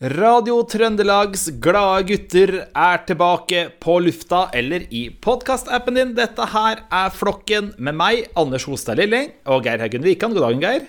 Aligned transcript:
Radio 0.00 0.62
Trøndelags 0.64 1.50
glade 1.60 2.06
gutter 2.08 2.64
er 2.64 3.02
tilbake 3.04 3.68
på 3.84 4.00
lufta 4.00 4.48
eller 4.56 4.88
i 4.88 5.12
podkastappen 5.12 5.92
din. 5.98 6.14
Dette 6.16 6.40
her 6.54 6.80
er 6.88 7.10
Flokken 7.12 7.76
med 7.76 7.92
meg, 7.98 8.22
Anders 8.32 8.64
Hostad 8.64 8.96
Lilling, 8.96 9.28
og 9.44 9.68
Geir 9.68 9.76
Haugen 9.84 10.00
Wikan. 10.08 10.32
God 10.32 10.40
dagen, 10.46 10.64
Geir. 10.64 10.88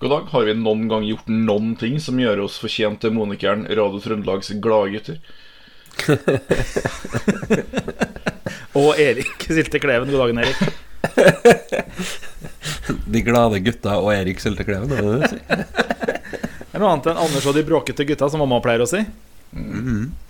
God 0.00 0.10
dag. 0.10 0.26
Har 0.32 0.42
vi 0.48 0.54
noen 0.58 0.88
gang 0.90 1.06
gjort 1.06 1.28
noen 1.30 1.78
ting 1.78 2.02
som 2.02 2.18
gjør 2.18 2.42
oss 2.48 2.58
fortjent 2.58 2.98
til 3.04 3.14
monikeren 3.14 3.62
Radio 3.70 4.02
Trøndelags 4.02 4.50
glade 4.58 4.90
gutter? 4.96 5.22
Og 8.82 8.98
Erik 8.98 9.38
Sylte 9.46 9.78
Kleven. 9.78 10.10
God 10.10 10.26
dagen, 10.26 10.42
Erik. 10.42 10.58
De 13.06 13.22
glade 13.22 13.62
gutta 13.62 14.02
og 14.02 14.10
Erik 14.16 14.40
Sylte 14.42 14.66
Kleven, 14.66 14.90
er 14.90 14.98
det 14.98 15.06
det 15.06 15.22
du 15.22 15.30
sier? 15.30 15.62
Noe 16.82 16.92
annet 16.96 17.12
enn 17.12 17.20
Anders 17.22 17.46
og 17.46 17.54
de 17.54 17.62
bråkete 17.66 18.06
gutta, 18.08 18.28
som 18.30 18.42
mamma 18.42 18.58
pleier 18.64 18.82
å 18.82 18.88
si? 18.90 19.00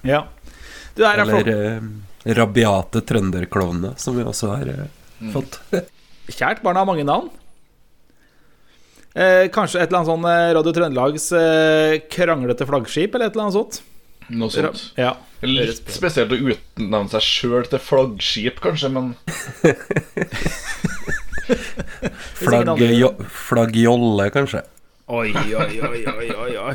Ja. 0.09 0.25
Du 0.93 1.05
er 1.09 1.23
Eller 1.23 1.49
eh, 1.49 1.85
rabiate 2.37 3.01
trønderklovnene, 3.09 3.95
som 3.97 4.19
vi 4.19 4.27
også 4.27 4.51
har 4.53 4.69
eh, 4.69 4.91
fått. 5.33 5.63
Kjært 6.37 6.61
barn 6.65 6.77
har 6.79 6.89
mange 6.89 7.07
navn. 7.09 7.31
Eh, 9.13 9.47
kanskje 9.53 9.81
et 9.81 9.89
eller 9.91 10.03
annet 10.03 10.09
sånn 10.09 10.29
eh, 10.29 10.51
Radio 10.57 10.73
Trøndelags 10.77 11.27
eh, 11.37 11.95
kranglete 12.13 12.69
flaggskip, 12.69 13.17
eller 13.17 13.29
et 13.29 13.35
eller 13.37 13.49
annet 13.49 13.59
sånt. 13.59 13.81
Noe 14.33 14.53
sånt. 14.53 14.85
Ja. 14.97 15.15
Litt 15.45 15.91
spesielt 15.93 16.33
å 16.33 16.39
utnevne 16.39 17.11
seg 17.13 17.25
sjøl 17.27 17.67
til 17.69 17.83
flaggskip, 17.83 18.61
kanskje, 18.63 18.93
men 18.95 19.13
Flagg, 22.39 22.79
flaggjolle, 23.49 24.29
kanskje. 24.33 24.63
Oi, 25.07 25.33
oi, 25.35 25.81
oi, 25.83 26.05
oi, 26.39 26.57
oi. 26.57 26.75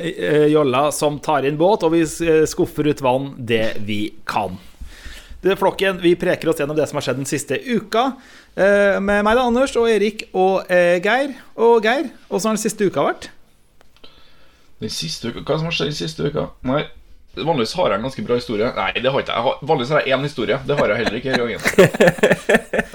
Eh, 0.00 0.46
Jolla 0.50 0.88
som 0.92 1.18
tar 1.22 1.44
inn 1.46 1.58
båt, 1.60 1.84
og 1.86 1.92
vi 1.94 2.02
eh, 2.02 2.42
skuffer 2.48 2.88
ut 2.88 3.02
vann 3.04 3.34
det 3.38 3.76
vi 3.86 4.14
kan. 4.26 4.56
Det 5.42 5.52
er 5.52 5.60
flokken, 5.60 6.00
Vi 6.02 6.16
preker 6.18 6.48
oss 6.50 6.58
gjennom 6.58 6.76
det 6.76 6.88
som 6.88 6.98
har 6.98 7.04
skjedd 7.06 7.20
den 7.20 7.28
siste 7.28 7.60
uka. 7.62 8.08
Eh, 8.56 8.96
med 8.98 9.22
meg, 9.22 9.36
da, 9.36 9.44
Anders, 9.46 9.76
og 9.78 9.88
Erik 9.92 10.26
og 10.34 10.66
Geir. 10.72 11.36
Og 11.54 11.84
Geir, 11.84 12.10
åssen 12.30 12.50
har 12.50 12.56
den 12.58 12.64
siste 12.64 12.88
uka 12.88 13.04
vært? 13.06 13.30
den 14.80 14.92
siste 14.92 15.30
uka 15.32 15.40
Hva 15.40 15.56
som 15.56 15.70
har 15.70 15.76
skjedd 15.76 15.92
den 15.92 15.96
siste 15.96 16.26
uka? 16.28 16.50
Nei, 16.68 16.82
Vanligvis 17.36 17.72
har 17.76 17.90
jeg 17.92 17.98
en 18.00 18.04
ganske 18.06 18.22
bra 18.24 18.36
historie. 18.38 18.68
Nei, 18.76 18.90
det 18.96 19.10
har 19.12 19.20
ikke 19.20 19.32
jeg. 19.34 19.42
ikke 19.42 19.46
har, 19.46 19.58
vanligvis 19.68 19.90
har 19.92 20.00
jeg 20.06 20.14
én 20.16 20.22
historie. 20.24 20.56
Det 20.66 20.76
har 20.78 20.88
jeg 20.92 21.00
heller 21.02 21.16
ikke 21.18 21.32
denne 21.32 21.42
gangen. 21.44 21.60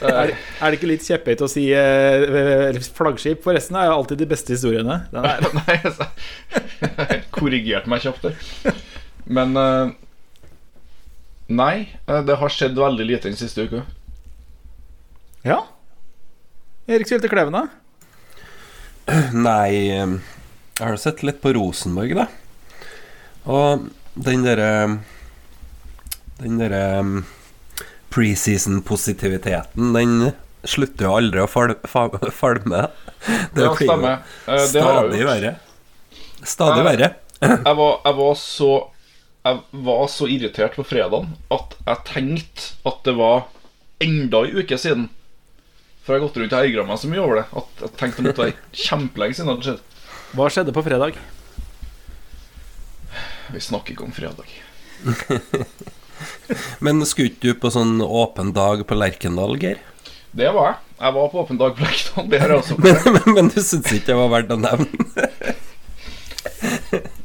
Er, 0.02 0.31
er 0.34 0.72
det 0.73 0.78
ikke 0.80 0.89
litt 0.89 1.06
kjepphøyt 1.06 1.44
å 1.45 1.50
si 1.52 1.66
eh, 1.78 2.80
flaggskip? 2.97 3.44
Forresten 3.45 3.78
er 3.78 3.89
jo 3.92 3.97
alltid 4.00 4.23
de 4.23 4.28
beste 4.31 4.56
historiene. 4.56 4.95
Den 5.14 5.28
Nei, 5.59 5.75
altså, 5.86 6.08
jeg 6.81 7.22
korrigerte 7.38 7.92
meg 7.92 8.02
kjapt 8.08 8.25
der. 8.25 8.81
Men 9.30 9.53
eh, 9.62 9.94
Nei, 11.52 11.75
eh, 12.08 12.22
det 12.25 12.39
har 12.42 12.53
skjedd 12.58 12.80
veldig 12.81 13.06
lite 13.12 13.30
den 13.30 13.38
siste 13.39 13.67
uka. 13.69 13.86
ja. 15.45 15.62
Erik 16.92 17.08
Sylte 17.08 17.30
Kleven, 17.31 17.53
da? 17.53 17.67
Nei, 19.38 19.69
eh, 19.94 20.16
jeg 20.81 20.81
har 20.88 20.97
sett 21.00 21.22
litt 21.23 21.38
på 21.44 21.53
Rosenborg, 21.56 22.17
da. 22.17 22.25
Og 23.45 23.86
den 24.25 24.44
derre 24.45 24.69
Den 26.41 26.58
derre 26.61 26.83
um, 27.00 27.25
preseason-positiviteten, 28.11 29.94
den 29.95 30.31
slutter 30.67 31.08
jo 31.08 31.13
aldri 31.17 31.41
å 31.44 31.47
falme. 31.50 32.81
Det 33.55 33.63
Ja, 33.63 33.73
blir 33.78 33.88
jo. 33.88 34.09
Eh, 34.09 34.58
jeg 34.58 34.67
stadig 34.72 35.23
verre. 35.30 35.53
Stadig 36.44 36.83
verre. 36.86 37.09
Jeg 37.41 37.75
var, 37.78 37.94
jeg 38.05 38.17
var 38.19 38.36
så 38.38 38.72
Jeg 39.41 39.61
var 39.88 40.03
så 40.13 40.28
irritert 40.30 40.75
på 40.78 40.83
fredagen 40.85 41.31
at 41.50 41.73
jeg 41.88 42.03
tenkte 42.06 42.67
at 42.85 43.00
det 43.08 43.16
var 43.17 43.47
enda 44.02 44.44
en 44.45 44.59
uke 44.62 44.78
siden. 44.78 45.07
For 46.03 46.13
jeg 46.13 46.22
har 46.22 46.28
gått 46.28 46.38
rundt 46.41 46.53
og 46.57 46.66
ergra 46.66 46.85
meg 46.85 47.00
så 47.01 47.09
mye 47.09 47.24
over 47.24 47.40
det 47.40 47.45
at 47.62 47.81
jeg 47.85 47.95
tenkte 47.97 48.22
det 48.22 48.28
måtte 48.28 48.45
være 48.45 48.84
kjempelenge 48.84 49.38
siden 49.38 49.50
det 49.50 49.56
hadde 49.56 49.69
skjedd. 49.69 49.81
Hva 50.38 50.50
skjedde 50.53 50.75
på 50.75 50.84
fredag? 50.85 51.18
Vi 53.53 53.62
snakker 53.63 53.95
ikke 53.95 54.07
om 54.07 54.16
fredag. 54.16 54.50
Men 56.85 57.06
skulle 57.09 57.31
ikke 57.31 57.47
du 57.47 57.53
på 57.62 57.72
sånn 57.73 58.01
åpen 58.06 58.53
dag 58.56 58.84
på 58.88 58.97
Lerkendal, 58.97 59.57
Geir? 59.62 59.81
Det 60.31 60.51
var 60.56 60.69
jeg. 60.69 60.78
Jeg 61.01 61.16
var 61.17 61.31
på 61.34 61.41
åpen 61.41 61.57
dag 61.59 61.73
på 61.75 61.84
Lerkendal. 61.85 62.29
Det 62.31 62.39
har 62.44 62.53
jeg 62.53 62.62
også 62.62 62.78
Men, 62.79 63.00
men, 63.16 63.34
men 63.35 63.50
du 63.51 63.59
syns 63.59 63.89
ikke 63.89 64.12
det 64.12 64.19
var 64.19 64.29
verdt 64.35 64.53
å 64.53 64.59
nevne? 64.62 65.29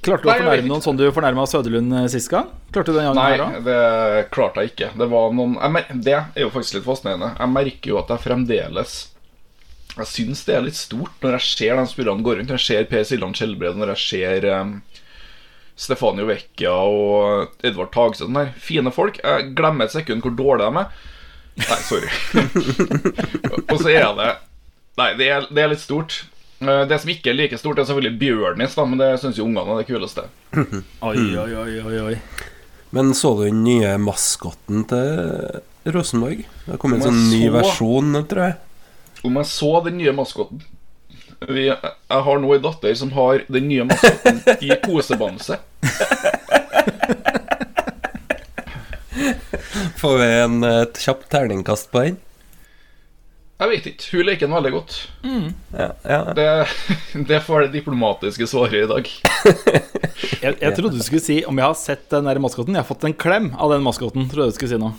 Klarte 0.00 0.24
du 0.24 0.30
Nei, 0.30 0.36
å 0.38 0.40
fornærme 0.40 0.68
noen 0.70 0.84
sånn 0.84 0.96
du 0.96 1.02
fornærma 1.12 1.42
Søderlund 1.48 1.92
eh, 1.98 2.06
sist 2.12 2.30
gang? 2.32 2.48
Klarte 2.72 2.92
du 2.92 2.96
den 2.96 3.10
gangen 3.10 3.18
Nei, 3.20 3.32
her 3.34 3.42
òg? 3.44 3.56
det 3.66 4.28
klarte 4.32 4.64
jeg 4.64 4.72
ikke. 4.72 4.88
Det 4.96 5.08
var 5.12 5.34
noen 5.36 5.58
jeg 5.58 5.74
mer, 5.76 5.90
Det 6.06 6.14
er 6.16 6.44
jo 6.46 6.52
faktisk 6.54 6.78
litt 6.78 6.86
fascinerende. 6.86 7.34
Jeg 7.36 7.52
merker 7.52 7.92
jo 7.92 7.98
at 8.00 8.12
jeg 8.14 8.24
fremdeles 8.24 8.94
Jeg 9.98 10.08
syns 10.08 10.44
det 10.48 10.56
er 10.56 10.64
litt 10.64 10.78
stort 10.80 11.20
når 11.20 11.36
jeg 11.36 11.48
ser 11.50 11.76
de 11.76 11.84
spillerne 11.92 12.24
gå 12.24 12.36
rundt. 12.38 12.48
Når 12.48 12.62
jeg 12.62 12.68
ser 12.70 12.88
Per 12.90 13.04
Siljan 13.10 13.36
Skjelbred, 13.36 13.76
når 13.76 13.92
jeg 13.94 14.02
ser 14.06 14.48
um, 14.56 14.72
Stefanio 15.80 16.26
Vecchia 16.28 16.72
og 16.76 17.54
Edvard 17.64 17.92
Tagseth. 17.94 18.26
Sånn 18.26 18.36
der. 18.36 18.50
Fine 18.60 18.92
folk. 18.92 19.20
Jeg 19.24 19.54
glemmer 19.56 19.88
et 19.88 19.94
sekund 19.94 20.24
hvor 20.26 20.34
dårlige 20.36 20.68
de 20.68 20.82
er. 20.82 21.06
Nei, 21.60 21.78
sorry. 21.84 22.10
og 23.70 23.80
så 23.80 23.90
er 23.92 24.12
det 24.18 24.28
Nei, 25.00 25.08
det 25.16 25.26
er, 25.32 25.46
det 25.54 25.62
er 25.64 25.70
litt 25.72 25.80
stort. 25.80 26.18
Eh, 26.60 26.82
Det 26.90 26.98
som 27.00 27.10
ikke 27.12 27.30
er 27.32 27.36
like 27.38 27.56
stort, 27.60 27.78
er 27.80 27.86
selvfølgelig 27.88 28.18
Bjørnis, 28.20 28.74
da, 28.76 28.84
men 28.84 29.00
det 29.00 29.08
syns 29.22 29.38
jo 29.40 29.46
ungene 29.48 29.72
er 29.72 29.80
det 29.80 29.88
kuleste. 29.88 30.26
Oi, 31.08 31.16
oi, 31.40 31.52
oi, 31.62 31.76
oi, 31.80 32.00
oi. 32.10 32.16
Men 32.92 33.12
så 33.16 33.30
du 33.38 33.44
den 33.46 33.62
nye 33.64 33.94
maskotten 34.02 34.82
til 34.90 35.60
Rosenborg? 35.94 36.42
Det 36.66 36.74
har 36.74 36.80
kommet 36.82 37.00
en 37.00 37.08
sånn 37.08 37.22
ny 37.30 37.44
så- 37.46 37.54
versjon, 37.54 38.18
tror 38.28 38.44
jeg. 38.50 38.58
Om 39.24 39.36
jeg 39.40 39.48
så 39.52 39.70
den 39.86 39.98
nye 40.00 40.12
maskoten 40.16 40.60
vi, 41.48 41.66
Jeg 41.68 42.22
har 42.26 42.40
nå 42.42 42.54
en 42.54 42.64
datter 42.64 42.94
som 42.98 43.12
har 43.16 43.44
den 43.48 43.68
nye 43.70 43.86
maskoten 43.88 44.42
i 44.60 44.72
kosebamse. 44.84 45.58
Får 50.00 50.18
vi 50.20 50.28
en 50.40 50.64
et 50.64 51.00
kjapt 51.00 51.28
terningkast 51.32 51.90
på 51.92 52.04
den? 52.06 52.18
Jeg 53.60 53.68
vet 53.68 53.86
ikke. 53.90 54.06
Hun 54.14 54.24
liker 54.24 54.48
den 54.48 54.56
veldig 54.56 54.70
godt. 54.72 54.94
Ja, 55.76 55.90
ja. 56.08 56.20
Det, 56.36 56.46
det 57.28 57.42
får 57.44 57.66
det 57.66 57.74
diplomatiske 57.74 58.48
svaret 58.48 58.86
i 58.86 58.88
dag. 58.88 59.10
Jeg, 60.40 60.54
jeg 60.62 60.72
trodde 60.76 60.96
du 60.96 61.04
skulle 61.04 61.24
si 61.24 61.42
om 61.44 61.58
jeg 61.60 61.66
har 61.66 61.76
sett 61.76 62.06
den 62.12 62.24
der 62.28 62.40
maskoten. 62.40 62.72
Jeg 62.76 62.80
har 62.80 62.88
fått 62.88 63.04
en 63.04 63.16
klem 63.16 63.50
av 63.60 63.74
den 63.74 63.84
maskoten. 63.84 64.28
Trodde 64.32 64.48
du 64.48 64.56
skulle 64.56 64.72
si 64.72 64.80
noe 64.80 64.96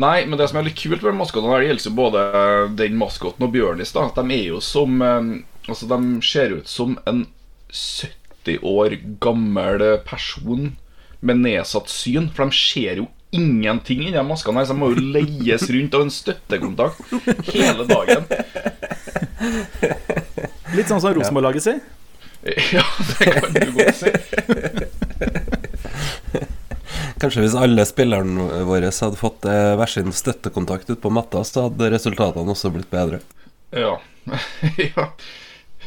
Nei, 0.00 0.24
men 0.26 0.38
det 0.38 0.46
som 0.50 0.60
er 0.60 0.68
litt 0.68 0.78
kult 0.78 1.02
med 1.02 1.16
maskotene, 1.18 1.50
her, 1.50 1.62
det 1.64 1.70
gjelder 1.72 1.88
jo 1.88 1.94
både 1.98 2.20
den 2.78 2.94
maskoten 2.98 3.42
og 3.46 3.50
Bjørnis. 3.54 3.90
da 3.94 4.04
at 4.06 4.18
De 4.20 4.36
er 4.36 4.44
jo 4.52 4.60
som 4.62 5.02
eh, 5.02 5.30
Altså, 5.70 5.88
de 5.90 6.20
ser 6.26 6.56
ut 6.58 6.68
som 6.68 6.98
en 7.08 7.24
70 7.70 8.60
år 8.66 8.98
gammel 9.22 9.84
person 10.06 10.72
med 11.20 11.42
nedsatt 11.44 11.90
syn. 11.92 12.30
For 12.34 12.48
de 12.50 12.58
ser 12.58 13.02
jo 13.02 13.08
ingenting 13.30 14.02
inni 14.02 14.16
de 14.16 14.24
maskene 14.26 14.58
her, 14.58 14.66
så 14.66 14.74
de 14.74 14.82
må 14.82 14.90
jo 14.90 15.04
leies 15.14 15.68
rundt 15.70 15.94
av 15.94 16.06
en 16.06 16.12
støttekontakt 16.14 16.98
hele 17.52 17.86
dagen. 17.86 18.26
Litt 20.74 20.90
sånn 20.90 21.02
som 21.02 21.14
Rosenborg-laget 21.14 21.66
sier. 21.68 21.80
Ja, 22.72 22.84
det 23.18 23.32
kan 23.36 23.52
du 23.52 23.72
godt 23.76 23.98
si. 23.98 24.10
Kanskje 27.20 27.42
hvis 27.44 27.56
alle 27.58 27.84
spillerne 27.84 28.62
våre 28.64 28.88
hadde 28.88 29.18
fått 29.20 29.44
eh, 29.44 29.74
hver 29.76 29.90
sin 29.92 30.08
støttekontakt 30.16 30.88
ute 30.88 30.96
på 31.02 31.12
matta, 31.12 31.42
så 31.44 31.66
hadde 31.66 31.90
resultatene 31.92 32.54
også 32.54 32.72
blitt 32.72 32.88
bedre. 32.92 33.20
Ja. 33.76 33.98
ja. 34.96 35.10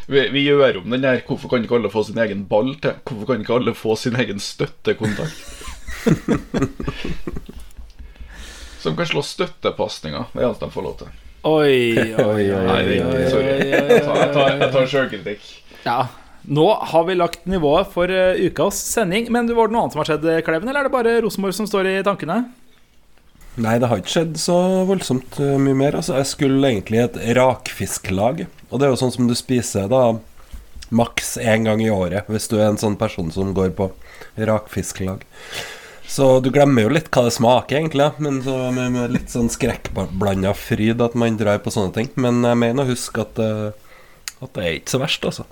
Vi, 0.08 0.30
vi 0.34 0.44
gjør 0.44 0.78
om 0.82 0.90
den 0.92 1.04
der 1.04 1.22
'Hvorfor 1.24 1.50
kan 1.50 1.64
ikke 1.64 1.76
alle 1.76 1.92
få 1.92 2.04
sin 2.04 2.18
egen 2.18 2.46
ball?' 2.46 2.80
til 2.82 2.92
'Hvorfor 3.06 3.26
kan 3.26 3.40
ikke 3.40 3.54
alle 3.54 3.74
få 3.74 3.96
sin 3.96 4.16
egen 4.16 4.40
støttekontakt?' 4.40 5.64
Som 8.84 8.96
kan 8.96 9.08
slå 9.08 9.22
støttepasninger. 9.22 10.24
Det 10.34 10.44
er 10.44 10.48
alt 10.48 10.60
de 10.60 10.72
får 10.72 10.84
lov 10.84 10.98
til. 10.98 11.08
Oi, 11.44 11.96
oi, 12.20 12.52
oi, 12.52 12.66
Nei, 12.68 12.82
det 12.84 12.98
er 13.00 13.06
ikke 13.14 13.30
Sorry. 13.32 13.70
Jeg 13.72 14.04
tar, 14.34 14.58
jeg 14.60 14.72
tar, 14.74 14.88
sjølkritikk. 14.92 15.40
Ja. 15.86 16.08
Nå 16.44 16.66
har 16.92 17.06
vi 17.08 17.16
lagt 17.16 17.46
nivået 17.48 17.88
for 17.94 18.12
eh, 18.12 18.36
ukas 18.44 18.76
sending. 18.76 19.32
Men 19.32 19.48
var 19.56 19.72
det 19.72 19.78
noe 19.78 19.86
annet 19.86 19.96
som 19.96 20.04
har 20.04 20.10
skjedd, 20.12 20.28
Kleven, 20.44 20.68
eller 20.68 20.84
er 20.84 20.90
det 20.90 20.92
bare 20.92 21.16
Rosenborg 21.24 21.56
som 21.56 21.70
står 21.70 21.88
i 21.94 21.96
tankene? 22.04 22.42
Nei, 23.56 23.76
det 23.78 23.90
har 23.90 24.00
ikke 24.02 24.16
skjedd 24.16 24.38
så 24.42 24.58
voldsomt 24.90 25.38
eh, 25.38 25.58
mye 25.62 25.78
mer. 25.78 26.00
Altså, 26.00 26.16
jeg 26.18 26.30
skulle 26.32 26.72
egentlig 26.72 26.98
i 26.98 27.04
et 27.04 27.20
rakfisklag. 27.38 28.48
Og 28.72 28.80
det 28.80 28.88
er 28.88 28.94
jo 28.94 29.02
sånn 29.04 29.14
som 29.14 29.28
du 29.30 29.36
spiser 29.38 29.90
da 29.92 30.16
maks 30.94 31.36
én 31.42 31.68
gang 31.68 31.82
i 31.82 31.92
året, 31.94 32.28
hvis 32.30 32.50
du 32.50 32.58
er 32.60 32.68
en 32.72 32.82
sånn 32.82 32.98
person 32.98 33.30
som 33.34 33.54
går 33.54 33.72
på 33.78 33.92
rakfisklag. 34.50 35.24
Så 36.10 36.28
du 36.46 36.50
glemmer 36.54 36.86
jo 36.86 36.92
litt 36.94 37.10
hva 37.14 37.24
det 37.26 37.34
smaker, 37.34 37.78
egentlig. 37.78 38.10
Men 38.22 38.42
så 38.46 38.58
med, 38.74 38.98
litt 39.14 39.34
sånn 39.34 39.52
skrekkblanda 39.54 40.54
fryd 40.58 41.02
at 41.06 41.18
man 41.18 41.38
drar 41.38 41.62
på 41.62 41.74
sånne 41.74 41.94
ting. 41.96 42.10
Men 42.18 42.42
jeg 42.46 42.60
mener 42.62 42.86
å 42.86 42.90
huske 42.90 43.22
at, 43.22 43.38
eh, 43.42 43.70
at 44.42 44.58
det 44.58 44.66
er 44.66 44.80
ikke 44.80 44.96
så 44.96 45.02
verst, 45.02 45.30
altså. 45.30 45.46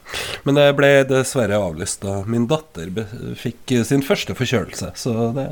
Men 0.47 0.57
det 0.57 0.67
ble 0.77 0.91
dessverre 1.09 1.61
avlyst 1.61 2.01
da 2.05 2.23
min 2.25 2.49
datter 2.49 2.89
fikk 3.37 3.77
sin 3.85 4.01
første 4.05 4.33
forkjølelse, 4.37 4.91
så 4.97 5.29
det 5.37 5.51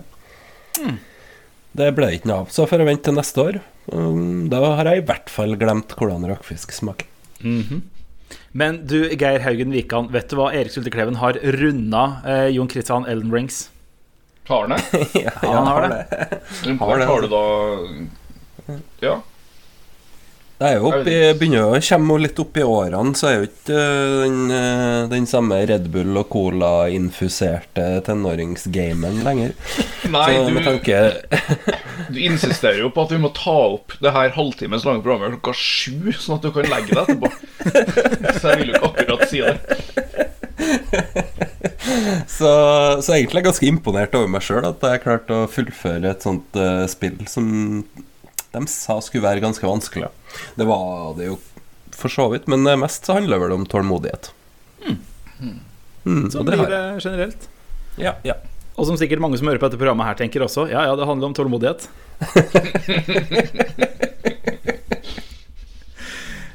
Det 1.78 1.92
ble 1.96 2.10
ikke 2.16 2.30
noe 2.30 2.44
av. 2.44 2.52
Så 2.54 2.66
får 2.70 2.82
jeg 2.82 2.90
vente 2.90 3.06
til 3.10 3.18
neste 3.18 3.44
år. 3.44 3.60
Um, 3.94 4.48
Da 4.50 4.60
har 4.80 4.90
jeg 4.90 5.04
i 5.04 5.06
hvert 5.06 5.30
fall 5.30 5.56
glemt 5.60 5.94
hvordan 5.98 6.26
rakfisk 6.30 6.74
smaker. 6.76 7.08
Men 8.52 8.80
du, 8.90 9.10
Geir 9.14 9.42
Haugen 9.46 9.72
Wikan, 9.74 10.10
vet 10.14 10.30
du 10.30 10.36
hva 10.40 10.50
Erik 10.54 10.74
Sultekleven 10.74 11.18
har 11.22 11.38
runda 11.58 12.04
eh, 12.26 12.48
Jon 12.56 12.70
Christian 12.70 13.06
Elden 13.10 13.32
Rings? 13.34 13.70
Har 14.50 14.68
den 14.68 14.78
det? 14.78 15.06
ja, 15.26 15.34
han 15.44 15.68
har 15.70 15.86
det. 15.86 16.00
Har, 16.80 16.98
det, 16.98 17.06
har 17.06 17.22
du 17.22 17.28
da 17.30 17.44
Ja. 19.06 19.20
Det 20.60 20.68
er 20.68 20.74
jo 20.76 20.90
oppi, 20.90 21.14
begynner 21.40 21.70
å 21.72 21.78
komme 21.80 22.18
litt 22.20 22.40
opp 22.44 22.58
i 22.60 22.64
årene, 22.68 23.14
så 23.16 23.30
er 23.30 23.36
jo 23.38 23.46
ikke 23.46 23.76
øh, 23.80 24.16
den, 24.26 24.40
øh, 24.52 25.06
den 25.08 25.28
samme 25.30 25.56
Red 25.70 25.86
Bull 25.94 26.20
og 26.20 26.28
Cola-infuserte 26.34 27.86
tenåringsgamen 28.04 29.22
lenger. 29.24 29.54
Nei, 30.16 30.26
så 30.36 30.50
du, 30.50 30.60
tanke 30.66 31.00
du 32.12 32.20
insisterer 32.26 32.82
jo 32.82 32.90
på 32.92 33.06
at 33.08 33.14
vi 33.16 33.22
må 33.24 33.32
ta 33.38 33.56
opp 33.70 33.96
det 34.04 34.12
her 34.12 34.36
halvtimes 34.36 34.84
lange 34.84 35.06
programmet 35.06 35.38
klokka 35.38 35.56
sju, 35.56 36.12
sånn 36.18 36.42
at 36.42 36.50
du 36.50 36.52
kan 36.58 36.68
legge 36.76 36.92
deg 36.92 37.08
etterpå. 37.08 37.32
Så 38.42 38.52
jeg 38.52 38.60
vil 38.60 38.74
jo 38.74 38.76
ikke 38.76 38.92
akkurat 38.92 39.24
si 39.32 39.40
det. 39.46 39.56
så, 42.28 42.52
så 43.00 43.16
egentlig 43.16 43.40
er 43.40 43.40
jeg 43.40 43.48
ganske 43.48 43.68
imponert 43.72 44.16
over 44.20 44.28
meg 44.32 44.44
sjøl 44.44 44.68
at 44.68 44.84
jeg 44.84 45.04
klarte 45.08 45.40
å 45.40 45.48
fullføre 45.52 46.12
et 46.12 46.26
sånt 46.26 46.60
uh, 46.60 46.84
spill 46.92 47.24
som 47.32 47.48
de 48.56 48.62
sa 48.72 48.98
skulle 49.06 49.26
være 49.28 49.44
ganske 49.44 49.66
vanskelig. 49.68 50.10
Det 50.58 50.66
var 50.70 51.14
det 51.20 51.26
jo 51.32 51.36
for 52.00 52.10
så 52.14 52.30
vidt, 52.32 52.46
men 52.50 52.66
øh, 52.68 52.78
mest 52.80 53.06
så 53.06 53.14
handler 53.18 53.36
det 53.38 53.44
vel 53.48 53.58
om 53.60 53.66
tålmodighet. 53.70 54.32
Mm, 56.06 56.30
Som 56.32 56.42
og 56.42 56.46
det 56.48 56.58
har 56.60 56.70
jeg. 56.72 57.02
generelt. 57.04 57.50
Ja, 58.00 58.14
ja. 58.26 58.34
Og 58.80 58.86
som 58.88 58.96
sikkert 58.98 59.20
mange 59.20 59.38
som 59.38 59.48
hører 59.50 59.60
på 59.60 59.68
dette 59.68 59.80
programmet 59.82 60.08
her 60.08 60.16
tenker 60.22 60.46
også. 60.46 60.70
Ja, 60.72 60.86
ja, 60.88 60.94
det 60.96 61.06
handler 61.10 61.28
om 61.30 61.36
tålmodighet. 61.38 61.90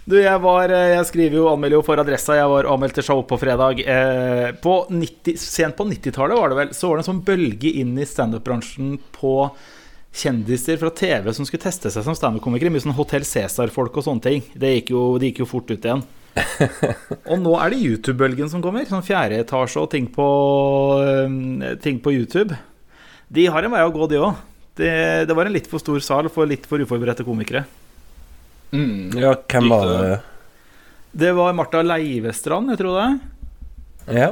Du, 0.04 0.18
jeg 0.20 0.36
var 0.44 0.68
Jeg 0.68 1.04
skriver 1.08 1.38
jo 1.38 1.46
anmelder 1.48 1.78
jo 1.78 1.84
for 1.86 1.96
Adressa. 2.00 2.34
Jeg 2.36 2.48
var 2.52 2.66
anmeldt 2.68 2.98
til 2.98 3.06
show 3.06 3.22
på 3.24 3.38
fredag. 3.40 3.78
Eh, 3.80 4.50
på 4.60 4.74
90, 4.92 5.38
sent 5.40 5.78
på 5.78 5.86
90-tallet 5.88 6.36
var 6.36 6.52
det 6.52 6.58
vel, 6.58 6.74
så 6.76 6.90
var 6.90 6.98
det 7.00 7.04
en 7.06 7.08
sånn 7.08 7.22
bølge 7.24 7.72
inn 7.80 7.94
i 7.96 8.04
standup-bransjen 8.08 8.98
på 9.16 9.32
kjendiser 10.14 10.78
fra 10.78 10.90
TV 10.94 11.32
som 11.34 11.46
skulle 11.46 11.64
teste 11.64 11.90
seg 11.90 12.04
som 12.06 12.16
standup-komikere. 12.16 12.70
Mye 12.72 12.84
sånn 12.84 12.96
Hotell 12.96 13.26
Cæsar-folk 13.26 13.96
og 13.98 14.06
sånne 14.06 14.24
ting. 14.24 14.44
Det 14.54 14.76
gikk, 14.76 14.94
jo, 14.94 15.06
de 15.18 15.30
gikk 15.30 15.42
jo 15.42 15.50
fort 15.50 15.72
ut 15.72 15.78
igjen. 15.78 16.04
og 17.30 17.36
nå 17.42 17.54
er 17.58 17.74
det 17.74 17.82
YouTube-bølgen 17.82 18.50
som 18.52 18.62
kommer. 18.64 18.86
Sånn 18.88 19.04
fjerde 19.06 19.42
etasje 19.42 19.82
og 19.82 19.90
ting 19.94 20.06
på, 20.14 20.28
ting 21.84 22.00
på 22.02 22.14
YouTube. 22.14 22.58
De 23.34 23.48
har 23.50 23.66
en 23.66 23.74
vei 23.74 23.82
å 23.82 23.94
gå, 23.94 24.10
de 24.10 24.20
òg. 24.22 24.42
Det, 24.78 24.92
det 25.28 25.34
var 25.38 25.46
en 25.46 25.54
litt 25.54 25.68
for 25.70 25.82
stor 25.82 26.02
sal 26.02 26.30
for 26.34 26.50
litt 26.50 26.66
for 26.66 26.82
uforberedte 26.82 27.26
komikere. 27.26 27.64
Mm. 28.74 29.14
ja, 29.22 29.36
hvem 29.38 29.68
var 29.70 29.86
det? 29.86 30.16
Det 31.14 31.30
var 31.36 31.54
Martha 31.54 31.82
Leivestrand, 31.86 32.72
jeg 32.72 32.80
tror 32.80 32.96
det. 32.98 33.10
Ja. 34.12 34.30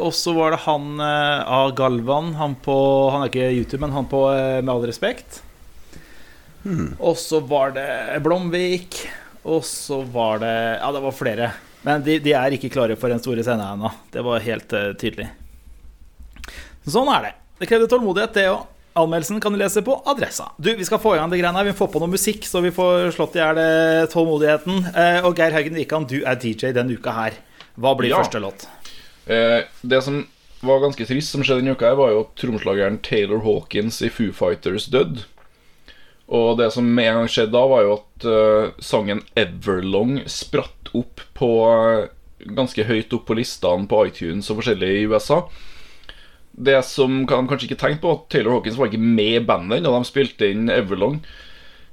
Og 0.00 0.10
så 0.16 0.32
var 0.34 0.50
det 0.54 0.62
han 0.64 1.00
A. 1.00 1.44
av 1.62 1.74
Galvan. 1.78 2.32
Han 2.34 2.56
på 2.64 2.74
Han 3.14 3.22
er 3.22 3.30
ikke 3.30 3.50
YouTube, 3.54 3.80
men 3.84 3.92
han 3.94 4.08
på 4.10 4.24
eh, 4.32 4.60
Med 4.62 4.72
all 4.74 4.86
respekt. 4.88 5.42
Og 6.98 7.16
så 7.20 7.40
var 7.44 7.74
det 7.76 7.86
Blomvik. 8.24 9.02
Og 9.44 9.62
så 9.68 10.00
var 10.02 10.38
det 10.42 10.54
Ja, 10.80 10.90
det 10.96 11.02
var 11.04 11.12
flere. 11.14 11.50
Men 11.84 12.02
de, 12.02 12.18
de 12.24 12.32
er 12.32 12.54
ikke 12.56 12.70
klare 12.72 12.96
for 12.96 13.12
den 13.12 13.20
store 13.20 13.42
scenen 13.44 13.74
ennå. 13.76 13.90
Det 14.10 14.22
var 14.24 14.40
helt 14.40 14.72
uh, 14.72 14.94
tydelig. 14.96 15.26
Sånn 16.88 17.10
er 17.12 17.26
det. 17.26 17.32
Det 17.60 17.68
krevde 17.68 17.88
tålmodighet, 17.92 18.32
det 18.38 18.46
òg. 18.50 18.62
Anmeldelsen 18.96 19.40
kan 19.42 19.52
du 19.52 19.58
lese 19.60 19.82
på 19.84 19.98
adressa. 20.08 20.46
Du, 20.56 20.70
Vi 20.78 20.86
skal 20.86 21.00
få 21.02 21.12
i 21.16 21.18
gang 21.20 21.28
det 21.32 21.40
greiene 21.42 21.58
her. 21.60 21.66
Vi 21.68 21.76
får 21.76 21.90
på 21.92 22.00
noe 22.00 22.08
musikk, 22.12 22.46
så 22.48 22.62
vi 22.64 22.70
får 22.72 23.10
slått 23.16 23.36
i 23.36 23.42
hjel 23.42 23.60
eh, 23.60 24.04
tålmodigheten. 24.12 24.80
Eh, 24.94 25.18
Og 25.28 25.36
Geir 25.36 25.52
Haugen 25.56 25.76
Wikan, 25.76 26.06
du 26.08 26.20
er 26.22 26.38
DJ 26.40 26.72
denne 26.76 26.96
uka 26.96 27.12
her. 27.16 27.36
Hva 27.76 27.92
blir 27.98 28.14
Ja. 28.14 28.22
første 28.22 28.40
låt? 28.40 28.64
Eh, 29.26 29.64
det 29.82 30.02
som 30.04 30.26
var 30.64 30.80
ganske 30.80 31.06
trist, 31.06 31.32
som 31.32 31.44
skjedde 31.44 31.62
denne 31.62 31.76
uka, 31.76 31.90
her 31.90 32.00
var 32.00 32.12
jo 32.12 32.24
at 32.24 32.34
tromslageren 32.40 33.00
Taylor 33.04 33.42
Hawkins 33.44 34.00
i 34.04 34.10
Foo 34.12 34.32
Fighters 34.36 34.88
døde. 34.92 35.24
Og 36.32 36.56
det 36.58 36.70
som 36.72 36.86
med 36.88 37.10
en 37.10 37.20
gang 37.22 37.30
skjedde 37.30 37.52
da, 37.52 37.64
var 37.68 37.84
jo 37.84 37.94
at 37.98 38.26
eh, 38.28 38.72
sangen 38.80 39.22
'Everlong' 39.36 40.24
spratt 40.30 40.92
opp 40.96 41.24
på 41.36 41.50
eh, 41.70 42.10
Ganske 42.44 42.84
høyt 42.84 43.12
opp 43.16 43.22
på 43.24 43.36
listene 43.38 43.88
på 43.88 44.02
iTunes 44.04 44.50
og 44.52 44.58
forskjellig 44.58 44.88
i 44.98 45.04
USA. 45.08 45.38
Det 46.52 46.76
som 46.84 47.22
kan 47.24 47.46
kanskje 47.48 47.70
ikke 47.70 47.78
tenkte 47.80 48.02
på, 48.02 48.10
at 48.12 48.26
Taylor 48.28 48.58
Hawkins 48.58 48.76
var 48.76 48.90
ikke 48.90 49.00
med 49.00 49.38
i 49.38 49.46
bandet 49.46 49.86
da 49.86 49.92
de 49.94 50.04
spilte 50.04 50.50
inn 50.52 50.68
'Everlong'. 50.68 51.22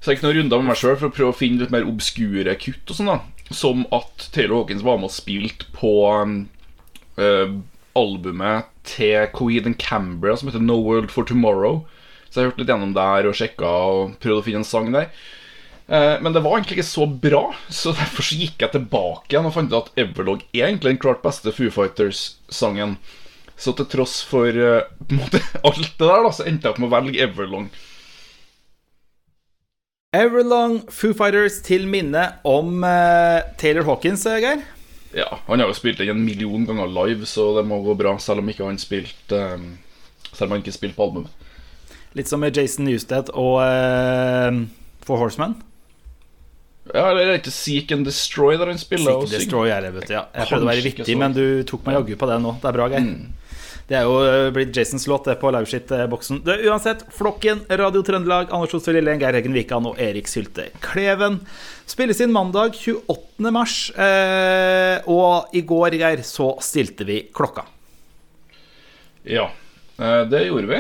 Så 0.02 0.12
jeg 0.12 0.18
gikk 0.18 0.26
noen 0.26 0.38
runder 0.40 0.60
med 0.60 0.72
meg 0.72 0.80
sjøl 0.82 0.98
for 0.98 1.08
å 1.08 1.14
prøve 1.14 1.32
å 1.32 1.38
finne 1.38 1.62
litt 1.62 1.72
mer 1.72 1.88
obskure 1.88 2.56
kutt. 2.60 2.90
og 2.90 2.98
sånn 2.98 3.12
da 3.12 3.20
Som 3.54 3.86
at 3.94 4.28
Taylor 4.34 4.64
Hawkins 4.64 4.84
var 4.84 4.98
med 4.98 5.12
og 5.12 5.16
spilte 5.16 5.70
på 5.72 5.94
um, 6.10 6.50
eh, 7.20 7.58
albumet 7.98 8.70
til 8.88 9.28
Coed 9.36 9.68
and 9.68 9.80
Cambria 9.82 10.38
som 10.38 10.50
heter 10.50 10.64
No 10.64 10.80
World 10.80 11.12
for 11.12 11.28
Tomorrow. 11.28 11.84
Så 12.30 12.40
jeg 12.40 12.52
hørte 12.52 12.64
litt 12.64 12.72
gjennom 12.72 12.96
der 12.96 13.28
og 13.28 13.38
sjekka 13.38 13.70
og 13.92 14.18
prøvde 14.24 14.40
å 14.40 14.46
finne 14.46 14.64
en 14.64 14.68
sang 14.68 14.92
der. 14.96 15.10
Eh, 15.92 16.22
men 16.24 16.32
det 16.32 16.44
var 16.46 16.56
egentlig 16.56 16.80
ikke 16.80 16.88
så 16.88 17.06
bra, 17.06 17.44
så 17.68 17.92
derfor 18.00 18.24
så 18.24 18.38
gikk 18.40 18.64
jeg 18.64 18.76
tilbake 18.78 19.34
igjen 19.34 19.50
og 19.50 19.56
fant 19.58 19.74
ut 19.74 19.80
at 19.82 20.04
Everlog 20.06 20.46
er 20.54 20.70
egentlig 20.70 20.96
den 20.96 21.02
klart 21.04 21.24
beste 21.26 21.52
Foo 21.56 21.72
Fighters-sangen. 21.74 22.96
Så 23.60 23.76
til 23.78 23.90
tross 23.92 24.22
for 24.26 24.48
eh, 24.48 24.88
på 25.08 25.16
en 25.18 25.24
måte 25.26 25.44
alt 25.62 25.88
det 25.90 26.08
der, 26.08 26.24
da, 26.24 26.36
så 26.36 26.48
endte 26.48 26.70
jeg 26.70 26.76
opp 26.76 26.84
med 26.84 26.92
å 26.92 26.96
velge 26.96 27.26
Everlong. 27.28 27.72
Everlong 30.16 30.82
Foo 30.92 31.16
Fighters 31.16 31.62
til 31.64 31.86
minne 31.88 32.26
om 32.44 32.82
uh, 32.84 33.40
Taylor 33.60 33.86
Hawkins, 33.88 34.26
Geir. 34.28 34.66
Ja, 35.14 35.40
Han 35.48 35.60
har 35.60 35.68
jo 35.68 35.76
spilt 35.76 36.00
den 36.00 36.10
en 36.14 36.24
million 36.24 36.66
ganger 36.66 36.88
live, 36.88 37.26
så 37.28 37.50
det 37.58 37.66
må 37.68 37.82
gå 37.84 37.96
bra, 38.00 38.16
selv 38.20 38.44
om 38.44 38.52
ikke 38.52 38.68
han 38.68 38.80
spilte 38.80 39.40
um, 39.56 39.74
Selv 40.32 40.48
om 40.48 40.56
han 40.56 40.64
ikke 40.64 40.76
spilte 40.76 40.96
på 40.96 41.10
albumet. 41.10 41.50
Litt 42.16 42.30
som 42.32 42.40
med 42.44 42.56
Jason 42.56 42.86
Newsted 42.88 43.32
og 43.36 43.60
uh, 43.60 44.62
For 45.04 45.20
Horseman? 45.20 45.58
Ja, 46.92 47.12
eller 47.12 47.28
er 47.30 47.38
ikke 47.40 47.54
Seek 47.54 47.92
and 47.94 48.08
Destroy 48.08 48.58
der 48.60 48.72
han 48.72 48.80
spiller? 48.82 49.20
Seek 49.22 49.28
and? 49.28 49.36
Destroy 49.36 49.70
er 49.72 49.86
det, 49.86 49.92
vet 50.00 50.10
du. 50.10 50.16
Ja. 50.16 50.26
Jeg 50.36 50.50
prøvde 50.50 50.66
å 50.66 50.72
være 50.72 50.86
vittig, 50.88 51.16
men 51.20 51.36
du 51.36 51.46
tok 51.68 51.86
meg 51.88 52.00
jaggu 52.00 52.16
på 52.20 52.32
det 52.32 52.40
nå. 52.44 52.56
Det 52.64 52.72
er 52.72 52.78
bra, 52.80 52.88
Geir. 52.92 53.12
Det 53.92 53.98
er 54.00 54.06
jo 54.08 54.22
eh, 54.24 54.50
blitt 54.56 54.72
Jasons 54.72 55.04
låt 55.12 55.26
på 55.42 55.50
Lauvskitt-boksen. 55.52 56.38
Er 56.48 56.62
Uansett, 56.70 57.02
Flokken, 57.12 57.66
Radio 57.68 58.00
Trøndelag, 58.08 58.48
Anders 58.56 58.72
Otto 58.78 58.94
Lillen, 58.96 59.20
Geir 59.20 59.36
Heggen 59.36 59.52
Wikan 59.52 59.90
og 59.90 59.98
Erik 60.00 60.30
Sylte 60.32 60.70
Kleven. 60.80 61.42
Spilles 61.92 62.22
inn 62.24 62.32
mandag 62.32 62.78
28. 62.80 63.52
mars. 63.52 63.74
Eh, 64.00 65.10
og 65.12 65.52
i 65.52 65.66
går, 65.68 65.98
Geir, 66.00 66.24
så 66.24 66.54
stilte 66.64 67.04
vi 67.10 67.18
klokka. 67.36 67.66
Ja, 69.28 69.50
eh, 70.00 70.22
det 70.32 70.46
gjorde 70.46 70.72
vi. 70.72 70.80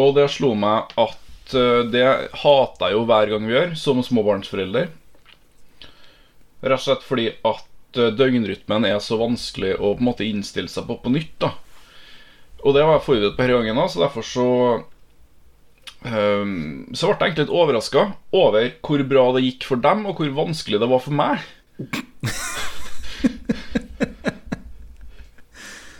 Og 0.00 0.16
det 0.16 0.30
slo 0.32 0.54
meg 0.56 0.96
at 0.96 1.52
eh, 1.60 1.82
det 1.92 2.06
hater 2.40 2.86
jeg 2.88 2.96
jo 2.96 3.04
hver 3.12 3.34
gang 3.34 3.44
vi 3.44 3.56
gjør, 3.58 3.76
som 3.82 4.00
småbarnsforelder. 4.00 4.88
Rett 6.64 6.80
og 6.80 6.86
slett 6.88 7.04
fordi 7.04 7.28
at 7.36 8.00
eh, 8.00 8.16
døgnrytmen 8.16 8.88
er 8.88 8.96
så 9.04 9.20
vanskelig 9.20 9.76
å 9.76 9.92
på 9.92 10.00
en 10.00 10.08
måte 10.08 10.24
innstille 10.24 10.72
seg 10.72 10.88
på 10.88 11.02
på 11.04 11.12
nytt. 11.12 11.36
da 11.44 11.52
Og 12.64 12.74
det 12.74 12.84
var 12.84 12.96
jeg 12.96 13.06
forberedt 13.06 13.36
på 13.36 13.42
denne 13.44 13.58
gangen, 13.60 13.78
da, 13.78 13.86
så 13.90 14.02
derfor 14.02 14.24
så 14.26 14.46
um, 16.06 16.86
Så 16.96 17.10
ble 17.10 17.14
jeg 17.14 17.20
egentlig 17.20 17.44
litt 17.44 17.58
overraska 17.60 18.06
over 18.34 18.70
hvor 18.86 19.04
bra 19.12 19.26
det 19.36 19.44
gikk 19.44 19.68
for 19.68 19.82
dem, 19.82 20.06
og 20.08 20.20
hvor 20.20 20.32
vanskelig 20.40 20.80
det 20.82 20.90
var 20.90 21.04
for 21.04 21.14
meg. 21.18 21.44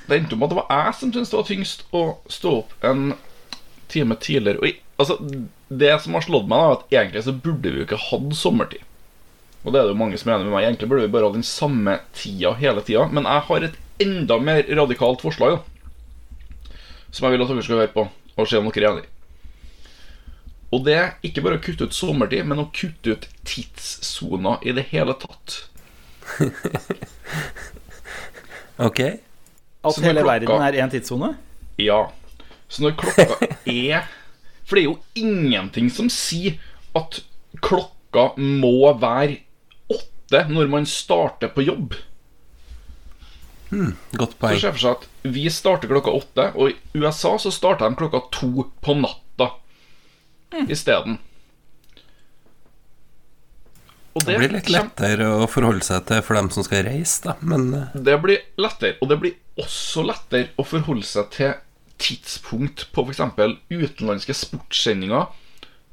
Det 0.07 0.21
endte 0.21 0.37
med 0.39 0.47
at 0.47 0.53
det 0.53 0.59
var 0.61 0.69
jeg 0.71 0.95
som 0.95 1.13
syntes 1.13 1.31
det 1.33 1.39
var 1.39 1.47
tyngst 1.49 1.81
å 1.91 2.03
stå 2.31 2.51
opp 2.61 2.75
en 2.87 3.15
time 3.91 4.15
tidligere. 4.23 4.61
Og 4.63 5.03
altså, 5.03 5.17
det 5.67 5.95
som 6.03 6.15
har 6.15 6.27
slått 6.27 6.51
meg, 6.51 6.63
er 6.63 6.77
at 6.77 6.85
egentlig 6.95 7.25
så 7.27 7.35
burde 7.35 7.73
vi 7.73 7.81
jo 7.81 7.87
ikke 7.89 8.03
hatt 8.09 8.37
sommertid. 8.39 8.85
Og 9.65 9.75
det 9.75 9.81
er 9.81 9.89
det 9.89 9.97
jo 9.97 9.99
mange 9.99 10.19
som 10.21 10.31
er 10.31 10.37
enig 10.37 10.47
med 10.47 10.55
meg. 10.55 10.69
Egentlig 10.69 10.91
burde 10.93 11.09
vi 11.09 11.15
bare 11.17 11.27
ha 11.27 11.35
den 11.35 11.47
samme 11.47 11.97
tida 12.15 12.55
hele 12.61 12.85
tida. 12.87 13.09
Men 13.11 13.27
jeg 13.27 13.47
har 13.49 13.67
et 13.67 13.81
enda 14.05 14.39
mer 14.39 14.63
radikalt 14.79 15.25
forslag, 15.27 15.57
da. 15.57 15.76
Som 17.11 17.27
jeg 17.27 17.37
vil 17.37 17.45
at 17.47 17.53
dere 17.53 17.63
skal 17.67 17.81
høre 17.83 17.93
på, 17.95 18.07
og 18.37 18.49
se 18.51 18.59
om 18.59 18.69
dere 18.71 18.85
er 18.91 18.97
enig. 18.97 19.07
Og 20.75 20.83
det 20.85 20.95
er 20.99 21.13
ikke 21.25 21.43
bare 21.45 21.57
å 21.61 21.63
kutte 21.63 21.87
ut 21.87 21.95
sommertid, 21.95 22.43
men 22.45 22.59
å 22.59 22.69
kutte 22.75 23.15
ut 23.15 23.29
tidssoner 23.47 24.65
i 24.67 24.75
det 24.77 24.89
hele 24.93 25.15
tatt. 25.23 25.61
Ok. 28.77 28.99
At 29.01 29.97
hele 30.05 30.21
klokka- 30.21 30.27
verden 30.29 30.63
er 30.67 30.73
én 30.85 30.91
tidssone? 30.93 31.31
Ja. 31.81 32.11
Så 32.69 32.83
når 32.83 32.97
klokka 33.01 33.47
er 33.65 34.03
For 34.67 34.75
det 34.77 34.83
er 34.83 34.89
jo 34.91 34.99
ingenting 35.15 35.89
som 35.95 36.09
sier 36.11 36.57
at 36.99 37.21
klokka 37.63 38.33
må 38.37 38.91
være 38.99 39.39
åtte 39.89 40.41
når 40.51 40.69
man 40.73 40.85
starter 40.91 41.49
på 41.55 41.63
jobb. 41.63 41.95
Godt 43.71 44.35
Så 44.37 44.41
poeng. 44.41 44.61
ser 44.61 44.73
for 44.77 44.83
seg 44.83 44.97
at 44.97 45.33
Vi 45.37 45.47
starter 45.51 45.91
klokka 45.91 46.13
åtte, 46.15 46.51
og 46.55 46.71
i 46.71 46.77
USA 47.03 47.37
så 47.43 47.51
starter 47.51 47.89
de 47.91 47.99
klokka 47.99 48.21
to 48.33 48.67
på 48.85 48.95
natta 49.01 49.51
isteden. 50.71 51.19
Og 54.17 54.25
Det 54.25 54.37
blir 54.39 54.53
litt 54.55 54.71
lettere 54.73 55.27
å 55.43 55.49
forholde 55.51 55.85
seg 55.85 56.07
til 56.09 56.23
for 56.25 56.39
dem 56.39 56.49
som 56.55 56.65
skal 56.65 56.87
reise, 56.87 57.21
da. 57.27 57.35
Men 57.45 57.67
eh, 57.77 57.97
Det 58.07 58.15
blir 58.23 58.45
lettere, 58.57 58.97
og 59.03 59.11
det 59.11 59.19
blir 59.21 59.35
også 59.61 60.05
lettere 60.09 60.55
å 60.57 60.65
forholde 60.65 61.05
seg 61.05 61.29
til 61.35 61.53
tidspunkt 62.01 62.87
på 62.93 63.05
f.eks. 63.09 63.21
utenlandske 63.73 64.37
sportssendinger, 64.37 65.29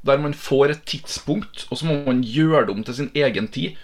der 0.04 0.20
man 0.20 0.34
får 0.36 0.72
et 0.76 0.86
tidspunkt, 0.88 1.66
og 1.72 1.80
så 1.80 1.88
må 1.88 1.98
man 2.06 2.24
gjøre 2.24 2.68
det 2.68 2.76
om 2.76 2.84
til 2.84 2.98
sin 3.02 3.12
egen 3.16 3.48
tid. 3.52 3.76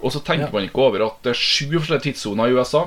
Og 0.00 0.14
så 0.14 0.22
tenker 0.24 0.50
man 0.54 0.64
ikke 0.66 0.82
over 0.86 1.02
at 1.06 1.18
det 1.26 1.34
er 1.34 1.38
sju 1.38 1.66
forskjellige 1.76 2.06
tidssoner 2.08 2.50
i 2.50 2.54
USA. 2.56 2.86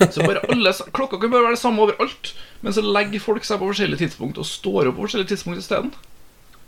Så 0.00 0.24
bare 0.26 0.42
alle, 0.50 0.72
Klokka 0.96 1.20
kan 1.22 1.30
bare 1.32 1.44
være 1.46 1.54
det 1.56 1.60
samme 1.62 1.84
overalt, 1.84 2.32
men 2.64 2.74
så 2.74 2.82
legger 2.82 3.22
folk 3.22 3.44
seg 3.46 3.60
på 3.62 3.68
forskjellige 3.70 4.02
tidspunkt 4.06 4.40
og 4.42 4.46
står 4.48 4.90
opp 4.90 4.96
på 4.98 5.04
forskjellige 5.06 5.30
tidspunkt 5.34 5.62
isteden. 5.62 5.92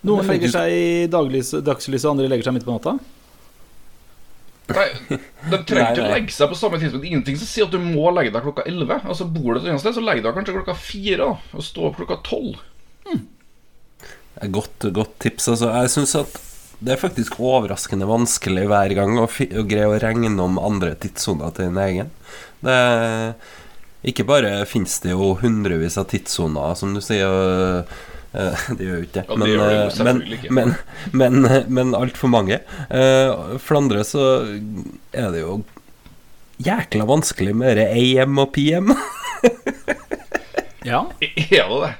Noen 0.06 0.22
er 0.22 0.32
legger 0.36 0.52
seg 0.54 0.72
i 0.76 0.86
daglys- 1.10 1.54
dagslyset, 1.66 2.06
og 2.06 2.12
andre 2.16 2.28
legger 2.30 2.46
seg 2.50 2.54
midt 2.58 2.66
på 2.68 2.76
natta. 2.76 2.96
Nei, 4.66 4.86
De 5.50 5.58
trenger 5.62 5.92
ikke 5.94 6.02
nei. 6.04 6.12
legge 6.16 6.34
seg 6.34 6.48
på 6.50 6.56
samme 6.58 6.78
tidspunkt. 6.82 7.06
Ingenting 7.06 7.36
som 7.38 7.46
sier 7.46 7.68
at 7.68 7.74
du 7.74 7.78
må 7.82 8.08
legge 8.14 8.32
deg 8.34 8.42
klokka 8.42 8.64
11. 8.66 8.96
Altså 9.06 9.26
Bor 9.30 9.54
du 9.54 9.60
et 9.60 9.68
annet 9.70 9.82
sted, 9.82 9.94
så 9.94 10.02
legg 10.02 10.22
deg 10.24 10.34
kanskje 10.34 10.56
klokka 10.56 10.74
4 10.78 11.28
og 11.30 11.62
stå 11.62 11.84
opp 11.90 12.00
klokka 12.00 12.18
12. 12.26 12.56
Et 14.42 14.50
godt, 14.52 14.88
godt 14.92 15.14
tips. 15.22 15.46
Altså, 15.54 15.70
jeg 15.72 15.92
syns 15.94 16.14
at 16.18 16.34
det 16.78 16.92
er 16.92 17.00
faktisk 17.00 17.38
overraskende 17.40 18.08
vanskelig 18.08 18.66
hver 18.68 18.92
gang 18.98 19.16
å, 19.20 19.26
fi 19.30 19.46
å 19.56 19.64
greie 19.68 19.88
å 19.88 19.96
regne 20.02 20.34
om 20.44 20.58
andre 20.60 20.94
tidssoner 21.00 21.54
til 21.56 21.70
din 21.70 21.80
egen. 21.80 22.10
Det 22.64 22.76
Ikke 24.06 24.26
bare 24.28 24.58
finnes 24.68 24.98
det 25.02 25.14
jo 25.14 25.32
hundrevis 25.40 25.96
av 25.98 26.08
tidssoner, 26.12 26.74
som 26.78 26.92
du 26.94 27.00
sier. 27.04 27.26
Øh, 27.26 27.96
eh, 28.36 28.66
det 28.76 28.88
gjør 28.88 29.00
jo 29.00 29.06
ikke 29.06 29.22
det. 29.22 29.24
Ja, 29.24 29.32
det 29.32 29.40
Men, 29.40 29.48
det 29.56 29.78
eh, 29.78 30.04
men, 30.04 30.22
ikke. 30.36 30.52
men, 30.52 30.74
men, 31.12 31.48
men 31.80 31.96
altfor 31.98 32.30
mange. 32.32 32.60
Eh, 32.90 33.56
For 33.62 33.80
andre 33.80 34.04
så 34.06 34.26
er 35.16 35.32
det 35.34 35.42
jo 35.42 35.62
jækla 36.62 37.04
vanskelig 37.08 37.52
med 37.56 37.76
det 37.80 37.90
AM 37.92 38.38
og 38.44 38.52
PM. 38.56 38.92
Ja. 40.86 41.00
Er 41.18 41.66
det 41.66 41.78
det? 41.82 41.94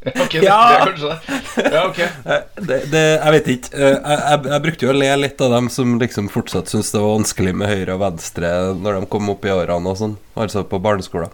Ok, 0.24 0.32
det, 0.32 0.42
Ja. 0.46 0.58
det 0.70 0.76
er 0.76 0.86
kanskje 0.86 1.08
det. 1.10 1.72
Ja, 1.74 1.80
ok. 1.88 1.98
Eh, 2.00 2.44
Det, 2.70 2.76
det, 2.92 3.02
jeg 3.20 3.32
vet 3.34 3.48
ikke. 3.54 3.72
Eh, 3.76 3.96
Jeg, 3.96 4.20
jeg, 4.24 4.44
jeg 4.54 4.62
brukte 4.64 4.86
jo 4.86 4.92
å 4.92 4.96
le 4.96 5.08
litt 5.20 5.42
av 5.44 5.50
dem 5.52 5.68
som 5.72 5.98
liksom 6.00 6.30
fortsatt 6.32 6.70
syntes 6.72 6.92
det 6.94 7.02
var 7.02 7.12
vanskelig 7.18 7.52
med 7.60 7.68
høyre 7.68 7.96
og 7.98 8.00
venstre 8.06 8.52
når 8.80 9.00
de 9.02 9.10
kom 9.12 9.28
opp 9.34 9.44
i 9.44 9.52
årene 9.52 9.92
og 9.92 9.98
sånn, 10.00 10.14
altså 10.40 10.62
på 10.70 10.80
barneskolen. 10.80 11.28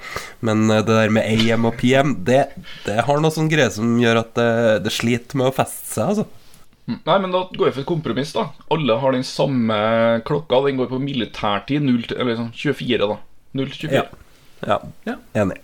Men 0.47 0.65
eh, 0.71 0.83
det 0.83 0.97
der 0.99 1.15
med 1.15 1.31
AM 1.31 1.69
og 1.71 1.77
PM, 1.79 2.17
det, 2.27 2.41
det 2.89 2.99
har 3.07 3.23
noe 3.23 3.31
sånn 3.35 3.53
greie 3.53 3.71
som 3.71 3.95
gjør 4.03 4.23
at 4.25 4.35
det, 4.41 4.49
det 4.89 4.95
sliter 4.97 5.39
med 5.39 5.53
å 5.53 5.55
feste 5.55 5.93
seg, 5.95 6.11
altså. 6.15 6.27
Nei, 6.87 7.17
men 7.19 7.33
da 7.35 7.41
går 7.51 7.67
jeg 7.69 7.75
for 7.75 7.83
et 7.83 7.89
kompromiss, 7.89 8.33
da. 8.35 8.45
Alle 8.71 8.95
har 9.03 9.15
den 9.17 9.25
samme 9.27 9.77
klokka. 10.27 10.61
Den 10.69 10.77
går 10.79 10.87
på 10.93 11.01
militærtid. 11.03 11.83
0 11.83 12.05
til, 12.07 12.19
eller 12.23 12.37
sånn 12.39 12.53
24, 12.55 13.09
da. 13.11 13.17
0 13.59 13.73
til 13.73 13.89
24. 13.89 13.97
Ja. 13.99 14.05
Ja, 14.67 14.77
Ja. 15.11 15.17
enig. 15.43 15.59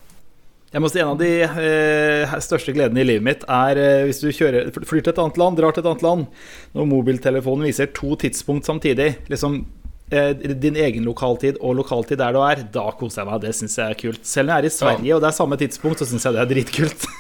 Jeg 0.73 0.81
må 0.81 0.89
si 0.89 1.03
En 1.03 1.13
av 1.13 1.19
de 1.21 1.31
eh, 1.45 2.35
største 2.41 2.73
gledene 2.73 3.03
i 3.03 3.05
livet 3.05 3.25
mitt 3.27 3.43
er 3.45 3.77
eh, 3.81 4.05
hvis 4.09 4.23
du 4.23 4.31
kjører, 4.33 4.71
flyr 4.73 5.03
til 5.05 5.13
et 5.13 5.21
annet 5.21 5.41
land, 5.41 5.59
drar 5.61 5.75
til 5.77 5.85
et 5.85 5.91
annet 5.91 6.05
land, 6.07 6.27
når 6.73 6.89
mobiltelefonen 6.89 7.69
viser 7.69 7.91
to 7.93 8.17
tidspunkt 8.23 8.65
samtidig. 8.69 9.11
Liksom 9.29 9.59
eh, 10.09 10.33
Din 10.63 10.79
egen 10.81 11.05
lokaltid 11.05 11.61
og 11.61 11.77
lokaltid 11.83 12.23
der 12.23 12.33
du 12.33 12.41
er. 12.41 12.65
Da 12.73 12.87
koser 12.97 13.21
jeg 13.21 13.29
meg. 13.29 13.43
Det 13.45 13.53
syns 13.59 13.77
jeg 13.77 13.85
er 13.85 14.01
kult. 14.01 14.25
Selv 14.25 14.49
når 14.49 14.55
jeg 14.55 14.65
er 14.65 14.71
i 14.71 14.77
Sverige 14.79 15.19
og 15.19 15.21
det 15.21 15.29
er 15.29 15.37
samme 15.43 15.61
tidspunkt, 15.61 16.01
så 16.01 16.09
syns 16.09 16.25
jeg 16.25 16.39
det 16.39 16.43
er 16.47 16.53
dritkult. 16.55 17.09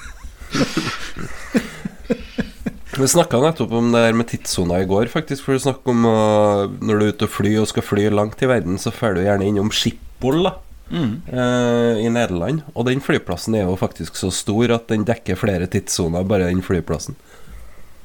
Vi 2.92 3.06
snakka 3.08 3.38
nettopp 3.40 3.72
om 3.72 3.86
det 3.92 4.00
her 4.04 4.16
med 4.16 4.28
tidssona 4.28 4.82
i 4.82 4.88
går, 4.88 5.08
faktisk. 5.12 5.44
For 5.44 5.56
du 5.56 5.62
snakker 5.64 5.92
om 5.92 6.04
uh, 6.04 6.68
når 6.84 6.92
du 6.92 7.04
er 7.04 7.14
ute 7.14 7.28
og 7.28 7.32
flyr 7.32 7.62
og 7.62 7.70
skal 7.70 7.84
fly 7.84 8.04
langt 8.12 8.44
i 8.44 8.48
verden, 8.50 8.76
så 8.80 8.92
drar 8.92 9.16
du 9.16 9.22
gjerne 9.24 9.48
innom 9.48 9.72
Schiphol 9.72 10.44
da, 10.44 10.52
eh, 10.92 12.00
i 12.04 12.08
Nederland. 12.12 12.62
Og 12.74 12.86
den 12.88 13.02
flyplassen 13.04 13.56
er 13.58 13.66
jo 13.66 13.76
faktisk 13.80 14.18
så 14.20 14.30
stor 14.34 14.74
at 14.76 14.88
den 14.92 15.06
dekker 15.08 15.38
flere 15.40 15.68
tidssoner, 15.70 16.26
bare 16.28 16.50
den 16.50 16.62
flyplassen. 16.64 17.16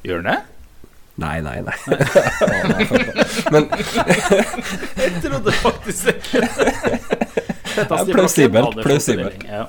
Gjør 0.06 0.22
den 0.24 0.32
det? 0.32 0.38
Nei, 1.18 1.40
nei, 1.42 1.58
nei. 1.66 1.74
Men 3.52 3.66
Jeg 5.02 5.22
trodde 5.24 5.54
faktisk 5.62 6.12
ikke 6.14 6.44
det. 6.46 6.72
Stiv 7.78 8.14
plausibelt, 8.14 8.80
plausibelt. 8.82 9.44
Ja. 9.46 9.66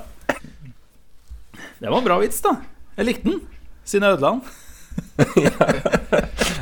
Det 1.80 1.88
var 1.88 1.98
en 1.98 2.06
bra 2.06 2.18
vits, 2.20 2.40
da. 2.44 2.56
Jeg 2.98 3.08
likte 3.08 3.30
den. 3.30 3.38
Siden 3.88 4.06
jeg 4.06 4.18
ødela 4.18 4.34
den. 4.36 4.42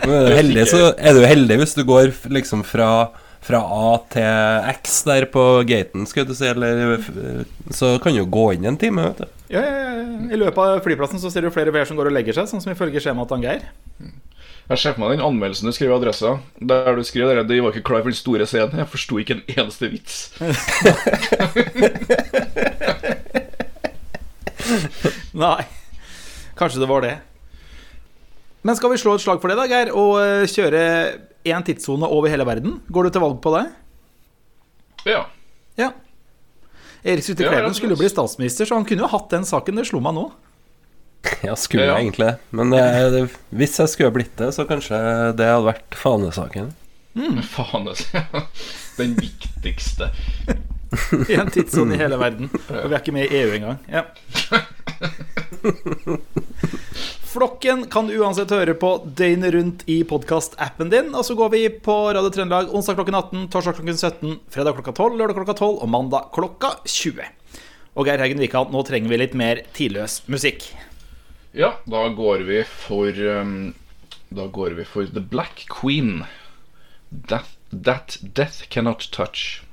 men 0.05 0.15
er 0.15 0.29
du 0.29 0.35
heldig, 0.37 0.65
så 0.71 0.81
er 0.95 1.17
du 1.17 1.25
heldig 1.27 1.57
hvis 1.63 1.75
du 1.79 1.83
går 1.89 2.13
liksom 2.35 2.63
fra, 2.67 3.11
fra 3.49 3.61
A 3.65 3.97
til 4.13 4.69
X 4.77 5.01
der 5.09 5.25
på 5.33 5.45
gaten, 5.69 6.05
skal 6.09 6.27
du 6.29 6.35
si, 6.37 6.47
eller 6.51 6.99
eh, 6.99 7.45
Så 7.73 7.95
kan 8.03 8.15
du 8.17 8.25
gå 8.29 8.53
inn 8.55 8.69
en 8.69 8.77
time, 8.81 9.09
vet 9.09 9.19
du. 9.25 9.27
Ja, 9.55 9.63
ja, 9.65 9.79
ja. 9.89 10.07
I 10.29 10.37
løpet 10.37 10.61
av 10.61 10.83
flyplassen 10.85 11.21
så 11.23 11.31
ser 11.33 11.43
du 11.47 11.51
flere 11.55 11.73
veier 11.73 11.89
som 11.89 11.97
går 11.99 12.11
og 12.11 12.17
legger 12.17 12.37
seg, 12.37 12.49
sånn 12.51 12.63
som 12.65 12.73
ifølge 12.75 13.01
skjemaet 13.01 13.31
til 13.33 13.45
Geir. 13.47 13.63
Jeg 14.69 14.79
ser 14.83 14.93
for 14.93 15.01
meg 15.01 15.11
den 15.15 15.25
anmeldelsen 15.25 15.65
du 15.65 15.73
skrev 15.73 15.95
i 15.95 15.97
Adressa, 15.97 16.31
der 16.61 16.93
du 16.99 17.03
skrev 17.09 17.33
at 17.33 17.49
de 17.49 17.63
var 17.65 17.73
ikke 17.73 17.87
klar 17.89 18.03
for 18.05 18.13
den 18.13 18.19
store 18.19 18.45
scenen. 18.51 18.77
Jeg 18.83 18.93
forsto 18.93 19.15
ikke 19.23 19.35
en 19.39 19.45
eneste 19.55 19.89
vits. 19.89 20.15
Nei. 25.39 25.63
Kanskje 26.59 26.83
det 26.83 26.91
var 26.91 27.01
det. 27.07 27.17
Men 28.67 28.77
skal 28.77 28.93
vi 28.93 29.01
slå 29.01 29.15
et 29.17 29.23
slag 29.25 29.41
for 29.41 29.49
det, 29.49 29.57
da, 29.57 29.65
Geir? 29.71 29.89
Og 29.97 30.19
eh, 30.21 30.45
kjøre 30.53 30.83
én 31.53 31.65
tidssone 31.67 32.09
over 32.09 32.31
hele 32.33 32.47
verden? 32.49 32.79
Går 32.93 33.09
du 33.09 33.11
til 33.17 33.25
valg 33.25 33.41
på 33.45 33.53
det? 33.57 33.65
Ja. 35.09 35.25
Ja. 35.79 35.93
Erik 37.07 37.25
Sutte 37.25 37.47
Kleven 37.47 37.75
skulle 37.77 37.95
jo 37.95 38.01
bli 38.01 38.11
statsminister, 38.11 38.67
så 38.69 38.75
han 38.79 38.87
kunne 38.89 39.05
jo 39.07 39.11
hatt 39.13 39.31
den 39.31 39.47
saken. 39.49 39.79
Det 39.79 39.87
slo 39.89 40.01
meg 40.05 40.17
nå. 40.19 40.27
Ja, 41.43 41.55
skulle 41.59 41.85
Ja. 41.87 41.97
jeg 41.99 42.09
egentlig 42.09 42.27
det. 42.27 42.37
Men 42.51 42.73
eh, 42.75 43.11
det, 43.15 43.23
hvis 43.51 43.79
jeg 43.79 43.89
skulle 43.93 44.11
blitt 44.19 44.37
det, 44.39 44.53
så 44.55 44.67
kanskje 44.69 44.99
det 45.39 45.47
hadde 45.47 45.67
vært 45.67 45.95
fanesaken. 45.99 46.73
Mm. 47.19 47.41
altså. 47.43 48.23
Den 48.99 49.15
viktigste. 49.19 50.11
Én 51.29 51.51
tidssone 51.53 51.95
i 51.95 52.01
hele 52.01 52.17
verden. 52.21 52.51
Og 52.53 52.89
vi 52.89 52.95
er 52.95 53.01
ikke 53.01 53.15
med 53.17 53.29
i 53.29 53.43
EU 53.43 53.55
engang. 53.59 53.79
Ja. 53.93 54.05
Flokken 57.29 57.85
kan 57.93 58.09
uansett 58.09 58.51
høre 58.55 58.73
på 58.79 58.95
døgnet 59.19 59.53
rundt 59.53 59.83
i 59.91 59.99
podkastappen 60.09 60.89
din. 60.93 61.11
Og 61.13 61.27
så 61.29 61.37
går 61.37 61.53
vi 61.53 61.61
på 61.69 61.97
Radio 62.17 62.33
Trøndelag 62.33 62.73
onsdag 62.73 62.97
klokken 62.97 63.19
18, 63.19 63.43
torsdag 63.53 63.77
klokken 63.77 63.99
17, 64.01 64.39
fredag 64.55 64.79
klokka 64.79 64.95
12, 64.97 65.19
lørdag 65.21 65.37
klokka 65.37 65.59
12 65.61 65.77
og 65.85 65.93
mandag 65.93 66.31
klokka 66.35 66.73
20. 66.89 67.29
Og 67.99 68.09
Geir 68.09 68.25
Haugen 68.25 68.41
Wikan, 68.41 68.73
nå 68.73 68.83
trenger 68.89 69.13
vi 69.13 69.21
litt 69.21 69.37
mer 69.37 69.61
tidløs 69.77 70.23
musikk. 70.31 70.71
Ja, 71.53 71.75
da 71.85 72.07
går 72.17 72.47
vi 72.49 72.63
for 72.65 73.13
um, 73.13 73.75
Da 74.33 74.45
går 74.53 74.77
vi 74.77 74.85
for 74.89 75.09
The 75.09 75.21
Black 75.21 75.67
Queen. 75.73 76.25
That, 77.29 77.49
that 77.73 78.19
Death 78.23 78.69
Cannot 78.73 79.09
Touch. 79.13 79.68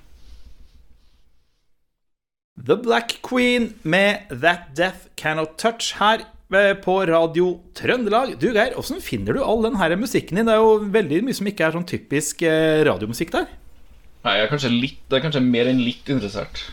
The 2.56 2.78
Black 2.80 3.18
Queen 3.22 3.74
med 3.84 4.30
That 4.30 4.72
Death 4.76 5.10
Cannot 5.20 5.58
Touch 5.60 5.96
her 6.00 6.22
eh, 6.56 6.72
på 6.80 6.94
Radio 7.10 7.60
Trøndelag. 7.76 8.38
Du 8.40 8.48
Geir, 8.54 8.78
åssen 8.80 9.02
finner 9.04 9.36
du 9.36 9.42
all 9.44 9.66
den 9.66 9.76
her 9.76 9.92
musikken 10.00 10.40
din? 10.40 10.48
Det 10.48 10.56
er 10.56 10.64
jo 10.64 10.78
veldig 10.94 11.20
mye 11.28 11.36
som 11.36 11.50
ikke 11.52 11.68
er 11.68 11.76
sånn 11.76 11.88
typisk 11.90 12.46
eh, 12.48 12.80
radiomusikk 12.88 13.34
der. 13.36 13.50
Nei, 14.26 14.38
jeg 14.40 14.46
er 14.48 14.52
kanskje 14.54 14.72
litt 14.72 15.04
Jeg 15.12 15.20
er 15.20 15.26
kanskje 15.28 15.44
mer 15.44 15.68
enn 15.70 15.84
litt 15.84 16.08
interessert. 16.10 16.64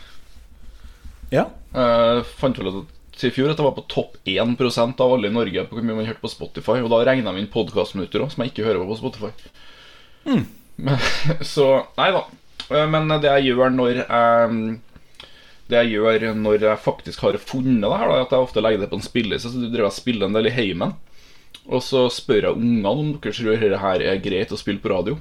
Ja. 1.33 1.49
Jeg 1.75 2.23
fant 2.39 2.57
vel 2.61 2.71
ut 2.85 3.23
i 3.27 3.29
fjor 3.33 3.51
at 3.51 3.59
jeg 3.59 3.67
var 3.67 3.75
på 3.75 3.83
topp 3.91 4.15
1% 4.25 5.03
av 5.03 5.11
alle 5.17 5.29
i 5.29 5.35
Norge 5.35 5.67
på 5.67 5.77
hvor 5.77 5.85
mye 5.85 5.99
man 5.99 6.07
hørte 6.07 6.23
på 6.23 6.31
Spotify. 6.31 6.79
Og 6.79 6.89
da 6.95 7.03
regna 7.03 7.35
jeg 7.35 7.43
inn 7.43 7.51
podkastminutter 7.53 8.23
òg, 8.23 8.31
som 8.33 8.45
jeg 8.45 8.53
ikke 8.53 8.65
hører 8.69 8.81
på 8.81 8.95
på 8.95 8.99
Spotify. 9.03 10.39
Men, 10.79 11.03
så 11.53 11.67
Nei 11.99 12.09
da. 12.15 12.23
Eh, 12.71 12.87
Men 12.87 13.11
det 13.19 13.27
jeg 13.27 13.51
gjør 13.51 13.75
når 13.75 13.99
jeg 13.99 14.79
Det 15.73 15.81
jeg 15.81 15.95
gjør 15.95 16.27
når 16.37 16.67
jeg 16.67 16.81
faktisk 16.83 17.23
har 17.25 17.39
funnet 17.41 17.81
det 17.81 17.97
her, 17.97 18.11
da, 18.11 18.21
at 18.21 18.35
jeg 18.35 18.45
ofte 18.45 18.61
legger 18.61 18.83
det 18.83 18.91
på 18.91 18.99
en 18.99 19.05
spilleliste. 19.05 19.49
Så 19.49 19.63
driver 19.65 19.87
jeg 19.87 19.97
spiller 19.97 20.29
en 20.29 20.37
del 20.37 20.51
i 20.51 20.53
heimen. 20.53 20.93
Og 21.63 21.81
så 21.85 22.05
spør 22.11 22.49
jeg 22.49 22.59
ungene 22.59 22.91
om 22.91 23.13
dere 23.15 23.33
tror 23.33 23.55
dette 23.55 23.79
her 23.81 24.03
er 24.03 24.21
greit 24.21 24.51
å 24.53 24.59
spille 24.59 24.83
på 24.83 24.91
radio. 24.91 25.17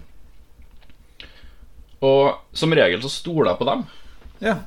Og 2.02 2.56
som 2.58 2.74
regel 2.74 3.02
så 3.04 3.10
stoler 3.12 3.52
jeg 3.52 3.62
på 3.62 3.70
dem. 3.70 3.88
ja. 4.42 4.58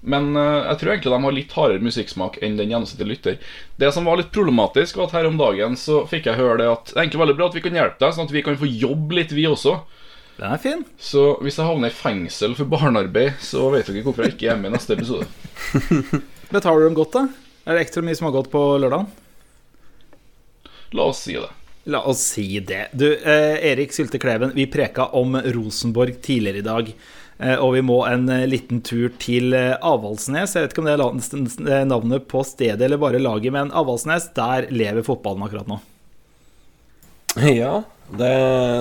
Men 0.00 0.32
eh, 0.32 0.66
jeg 0.70 0.78
tror 0.80 0.90
egentlig 0.94 1.12
de 1.12 1.24
har 1.24 1.34
litt 1.36 1.50
hardere 1.52 1.84
musikksmak 1.84 2.38
enn 2.40 2.54
den 2.56 2.70
gjennomsnittlige 2.72 3.10
lytter. 3.10 3.56
Det 3.76 3.90
som 3.92 4.06
var 4.08 4.16
litt 4.16 4.30
problematisk, 4.32 4.96
var 4.96 5.10
at 5.10 5.16
her 5.18 5.28
om 5.28 5.36
dagen 5.40 5.76
så 5.76 6.06
fikk 6.08 6.30
jeg 6.30 6.40
høre 6.40 6.56
det 6.62 6.68
at 6.72 6.86
det 6.88 6.96
er 6.96 7.02
egentlig 7.04 7.20
veldig 7.20 7.36
bra 7.36 7.48
at 7.50 7.58
vi 7.58 7.64
kan 7.66 7.76
hjelpe 7.76 8.00
deg, 8.00 8.14
sånn 8.16 8.30
at 8.30 8.32
vi 8.32 8.44
kan 8.46 8.56
få 8.60 8.70
jobbe 8.70 9.18
litt, 9.18 9.34
vi 9.36 9.44
også. 9.50 9.76
Den 10.40 10.54
er 10.54 10.60
fin. 10.62 10.82
Så 10.96 11.34
hvis 11.44 11.58
jeg 11.60 11.68
havner 11.68 11.92
i 11.92 11.96
fengsel 11.96 12.54
for 12.56 12.68
barnearbeid, 12.72 13.36
så 13.44 13.66
vet 13.74 13.90
dere 13.90 14.04
hvorfor 14.06 14.24
jeg 14.24 14.38
ikke 14.38 14.48
er 14.54 14.60
med 14.60 14.72
i 14.72 14.76
neste 14.78 14.96
episode. 14.96 15.28
Betaler 16.54 16.80
du 16.80 16.88
dem 16.88 16.96
godt, 16.96 17.18
da? 17.18 17.26
Er 17.68 17.76
det 17.76 17.84
ekstra 17.84 18.02
mye 18.06 18.16
som 18.16 18.30
har 18.30 18.38
gått 18.38 18.48
på 18.52 18.62
lørdagen? 18.80 19.10
La 20.96 21.10
oss 21.12 21.20
si 21.26 21.36
det. 21.36 21.50
La 21.92 22.00
oss 22.08 22.24
si 22.32 22.46
det. 22.64 22.86
Du, 22.96 23.04
eh, 23.12 23.60
Erik 23.68 23.92
Sylte 23.92 24.18
Kleven, 24.22 24.54
vi 24.56 24.64
preka 24.70 25.10
om 25.20 25.36
Rosenborg 25.36 26.22
tidligere 26.24 26.64
i 26.64 26.68
dag. 26.70 26.92
Eh, 27.40 27.56
og 27.56 27.74
vi 27.76 27.84
må 27.84 28.00
en 28.08 28.28
eh, 28.32 28.48
liten 28.48 28.82
tur 28.84 29.12
til 29.20 29.54
eh, 29.56 29.76
Avaldsnes. 29.76 30.56
Jeg 30.56 30.66
vet 30.66 30.74
ikke 30.74 30.82
om 30.86 30.88
det 30.88 30.96
er 31.76 31.86
navnet 31.88 32.26
på 32.32 32.42
stedet 32.48 32.84
eller 32.84 33.00
bare 33.00 33.20
laget, 33.20 33.52
men 33.54 33.72
Avaldsnes, 33.76 34.28
der 34.36 34.68
lever 34.72 35.04
fotballen 35.06 35.44
akkurat 35.44 35.68
nå. 35.68 35.80
Ja, 37.62 37.82
det, 38.18 38.30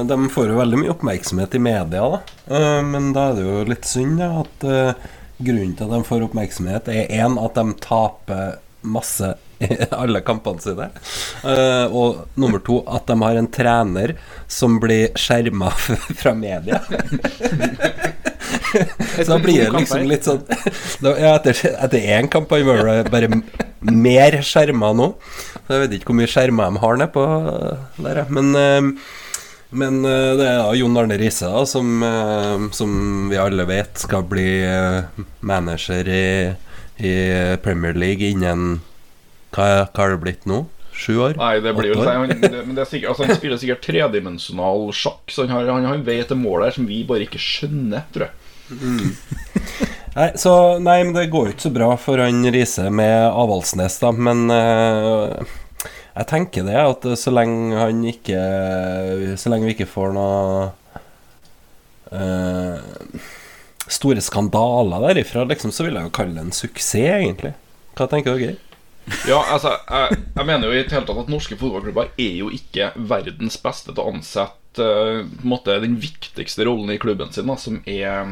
de 0.09 0.29
får 0.33 0.49
jo 0.49 0.57
veldig 0.57 0.79
mye 0.81 0.93
oppmerksomhet 0.95 1.55
i 1.55 1.61
media, 1.61 2.01
da. 2.01 2.21
Eh, 2.49 2.79
men 2.85 3.11
da 3.13 3.29
er 3.29 3.37
det 3.37 3.45
jo 3.45 3.59
litt 3.69 3.85
synd 3.85 4.17
da, 4.21 4.31
at 4.41 4.65
eh, 4.65 5.11
grunnen 5.37 5.75
til 5.77 5.85
at 5.85 5.93
de 5.93 6.07
får 6.07 6.25
oppmerksomhet, 6.25 6.89
er 6.89 7.13
én 7.21 7.37
at 7.41 7.59
de 7.59 7.77
taper 7.83 8.57
masse 8.81 9.35
i 9.59 9.75
alle 9.91 10.21
kampene 10.25 10.63
sine. 10.63 10.89
Eh, 11.43 11.85
og 11.93 12.25
nummer 12.39 12.63
to 12.63 12.79
at 12.89 13.09
de 13.09 13.19
har 13.21 13.39
en 13.39 13.51
trener 13.51 14.15
som 14.47 14.79
blir 14.81 15.11
skjerma 15.19 15.71
fra 16.21 16.33
media. 16.33 16.81
Så 19.19 19.27
da 19.27 19.37
blir 19.41 19.65
det 19.65 19.73
liksom 19.73 20.05
litt 20.09 20.25
sånn 20.25 20.43
da, 21.01 21.13
ja, 21.17 21.31
Etter, 21.37 21.97
én 21.99 22.29
kamp 22.31 22.51
har 22.53 22.61
vi 22.63 23.09
bare 23.09 23.29
mer 23.81 24.39
skjerma 24.45 24.91
nå. 24.95 25.11
Jeg 25.69 25.83
vet 25.83 25.97
ikke 25.99 26.09
hvor 26.09 26.17
mye 26.17 26.29
skjermer 26.29 26.71
de 26.71 26.81
har 26.81 26.97
nedpå 26.97 27.25
der. 28.01 28.23
Men, 28.33 28.49
eh, 28.57 28.87
men 29.69 29.99
eh, 30.01 30.31
det 30.39 30.47
er 30.47 30.57
da 30.63 30.73
Jon 30.79 30.97
Arne 30.97 31.19
Riise, 31.21 31.49
da, 31.51 31.61
som, 31.69 31.91
eh, 32.05 32.65
som 32.73 33.29
vi 33.29 33.37
alle 33.37 33.67
vet 33.69 34.01
skal 34.01 34.25
bli 34.29 34.47
eh, 34.65 35.21
manager 35.45 36.09
i, 36.09 36.25
i 37.05 37.13
Premier 37.61 37.93
League 37.93 38.33
innen 38.33 38.79
hva, 39.53 39.85
hva 39.85 40.03
har 40.03 40.15
det 40.15 40.21
blitt 40.25 40.49
nå? 40.49 40.63
Sju 40.99 41.13
år? 41.23 41.37
Nei, 41.39 41.53
det 41.63 41.71
blir 41.77 41.93
jo 41.93 42.01
han, 42.03 42.27
men 42.27 42.73
det 42.75 42.83
er 42.83 42.89
sikkert, 42.89 43.13
altså, 43.13 43.29
Han 43.29 43.37
spiller 43.37 43.61
sikkert 43.61 43.85
tredimensjonal 43.85 44.89
sjakk, 44.91 45.29
så 45.31 45.45
han 45.45 45.53
har, 45.55 45.69
han 45.71 45.87
har 45.87 45.95
en 45.95 46.03
vei 46.05 46.17
til 46.27 46.41
mål 46.41 46.65
der 46.65 46.75
som 46.75 46.89
vi 46.89 47.03
bare 47.07 47.23
ikke 47.29 47.39
skjønner, 47.39 48.09
tror 48.11 48.27
jeg. 48.27 48.35
Nei, 50.15 50.27
så, 50.41 50.53
nei, 50.81 50.97
men 51.05 51.13
det 51.15 51.29
går 51.31 51.47
jo 51.47 51.53
ikke 51.55 51.67
så 51.69 51.71
bra 51.73 51.89
for 52.01 52.21
han 52.21 52.43
Riise 52.51 52.89
med 52.91 53.29
Avaldsnes, 53.29 53.95
da. 54.01 54.11
Men 54.11 54.49
eh, 54.51 55.55
jeg 56.19 56.27
tenker 56.27 56.65
det, 56.67 56.75
at 56.75 57.05
så 57.19 57.31
lenge 57.31 57.77
han 57.79 58.01
ikke 58.07 58.39
Så 59.39 59.51
lenge 59.51 59.69
vi 59.69 59.75
ikke 59.77 59.87
får 59.89 60.15
noe 60.17 60.65
uh, 62.11 63.27
store 63.89 64.21
skandaler 64.21 65.07
derifra, 65.07 65.45
liksom, 65.49 65.71
så 65.73 65.85
vil 65.85 65.97
jeg 65.97 66.09
jo 66.09 66.13
kalle 66.13 66.35
det 66.35 66.43
en 66.43 66.55
suksess, 66.55 67.21
egentlig. 67.23 67.53
Hva 67.97 68.09
tenker 68.09 68.37
dere? 68.37 68.57
Ja, 69.25 69.39
altså, 69.41 69.73
jeg, 69.89 70.19
jeg 70.35 70.45
mener 70.45 70.67
jo 70.67 70.75
i 70.75 70.83
det 70.83 70.93
hele 70.93 71.07
tatt 71.07 71.23
at 71.23 71.31
norske 71.31 71.57
fotballklubber 71.57 72.11
er 72.13 72.35
jo 72.43 72.51
ikke 72.53 72.91
verdens 73.09 73.57
beste 73.61 73.93
til 73.93 74.03
å 74.03 74.11
ansette 74.11 74.83
uh, 74.83 75.23
på 75.23 75.45
en 75.45 75.53
måte 75.55 75.79
den 75.81 75.97
viktigste 76.01 76.67
rollen 76.67 76.93
i 76.93 76.99
klubben 77.01 77.31
sin, 77.33 77.49
da, 77.49 77.57
som 77.57 77.79
er 77.89 78.29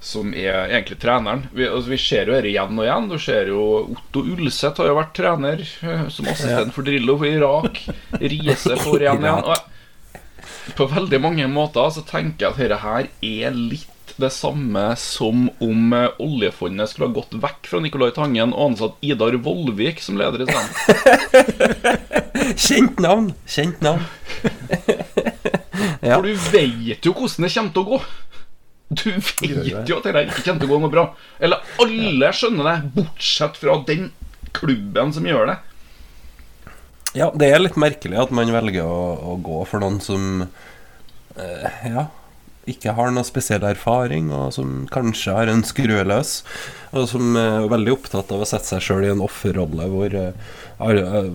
som 0.00 0.32
er 0.34 0.70
egentlig 0.70 0.96
treneren. 1.02 1.44
Vi, 1.52 1.66
altså, 1.68 1.90
vi 1.92 1.98
ser 2.00 2.30
jo 2.30 2.34
dette 2.34 2.48
igjen 2.48 2.78
og 2.78 2.86
igjen. 2.86 3.08
Du 3.10 3.18
ser 3.20 3.50
jo 3.52 3.64
Otto 3.92 4.24
Ulseth 4.24 4.80
har 4.80 4.88
jo 4.88 4.96
vært 4.96 5.12
trener 5.18 5.60
eh, 5.60 6.06
som 6.12 6.30
assistent 6.32 6.72
for 6.76 6.88
Drillo 6.88 7.18
i 7.20 7.34
Irak. 7.36 7.82
Riise 8.16 8.78
får 8.84 9.04
igjen 9.04 9.26
igjen. 9.26 9.44
Og 9.44 9.56
på 10.76 10.86
veldig 10.88 11.20
mange 11.20 11.46
måter 11.52 11.92
så 11.92 12.04
tenker 12.06 12.46
jeg 12.46 12.52
at 12.54 12.60
dette 12.62 12.80
her 12.84 13.10
er 13.20 13.56
litt 13.56 13.88
det 14.20 14.30
samme 14.34 14.82
som 15.00 15.46
om 15.64 15.92
eh, 15.96 16.08
oljefondet 16.20 16.90
skulle 16.90 17.08
ha 17.08 17.16
gått 17.20 17.36
vekk 17.40 17.68
fra 17.70 17.80
Nicolai 17.84 18.10
Tangen 18.16 18.52
og 18.52 18.72
ansatt 18.72 19.04
Idar 19.04 19.36
Vollvik 19.44 20.02
som 20.04 20.18
leder 20.20 20.44
i 20.44 20.48
stedet. 20.48 20.70
Kjent 22.66 23.00
navn! 23.00 23.32
Kjent 23.48 23.80
navn. 23.84 24.04
Ja. 26.00 26.16
For 26.16 26.24
du 26.24 26.34
vet 26.52 27.04
jo 27.04 27.12
hvordan 27.16 27.46
det 27.46 27.52
kommer 27.54 27.72
til 27.76 27.82
å 27.84 27.88
gå. 27.92 28.00
Du 28.90 29.10
vet 29.14 29.86
jo 29.86 30.00
at 30.00 30.06
dette 30.08 30.24
ikke 30.26 30.42
kommer 30.42 30.60
til 30.60 30.66
å 30.66 30.70
gå 30.72 30.78
noe 30.82 30.92
bra. 30.92 31.04
Eller 31.38 31.62
alle 31.82 32.30
skjønner 32.34 32.66
det, 32.66 32.76
bortsett 32.96 33.58
fra 33.60 33.76
den 33.86 34.08
klubben 34.56 35.12
som 35.14 35.28
gjør 35.28 35.52
det. 35.52 35.58
Ja, 37.14 37.28
det 37.34 37.50
er 37.50 37.62
litt 37.62 37.78
merkelig 37.78 38.18
at 38.22 38.32
man 38.34 38.50
velger 38.54 38.86
å, 38.86 39.02
å 39.32 39.36
gå 39.42 39.60
for 39.66 39.82
noen 39.82 39.98
som 40.02 40.42
eh, 40.42 41.86
Ja, 41.90 42.04
ikke 42.72 42.94
har 42.96 43.12
noe 43.14 43.26
spesiell 43.26 43.64
erfaring, 43.66 44.30
og 44.34 44.54
som 44.56 44.84
kanskje 44.92 45.34
har 45.36 45.50
en 45.50 45.64
skrue 45.66 46.04
løs. 46.06 46.40
Og 46.90 47.06
som 47.06 47.36
er 47.38 47.68
veldig 47.70 47.92
opptatt 47.94 48.32
av 48.34 48.42
å 48.42 48.48
sette 48.48 48.66
seg 48.66 48.82
sjøl 48.82 49.04
i 49.06 49.10
en 49.12 49.22
offerrolle 49.22 49.84
hvor 49.92 50.14
eh, 50.18 50.48
eh, 50.82 51.28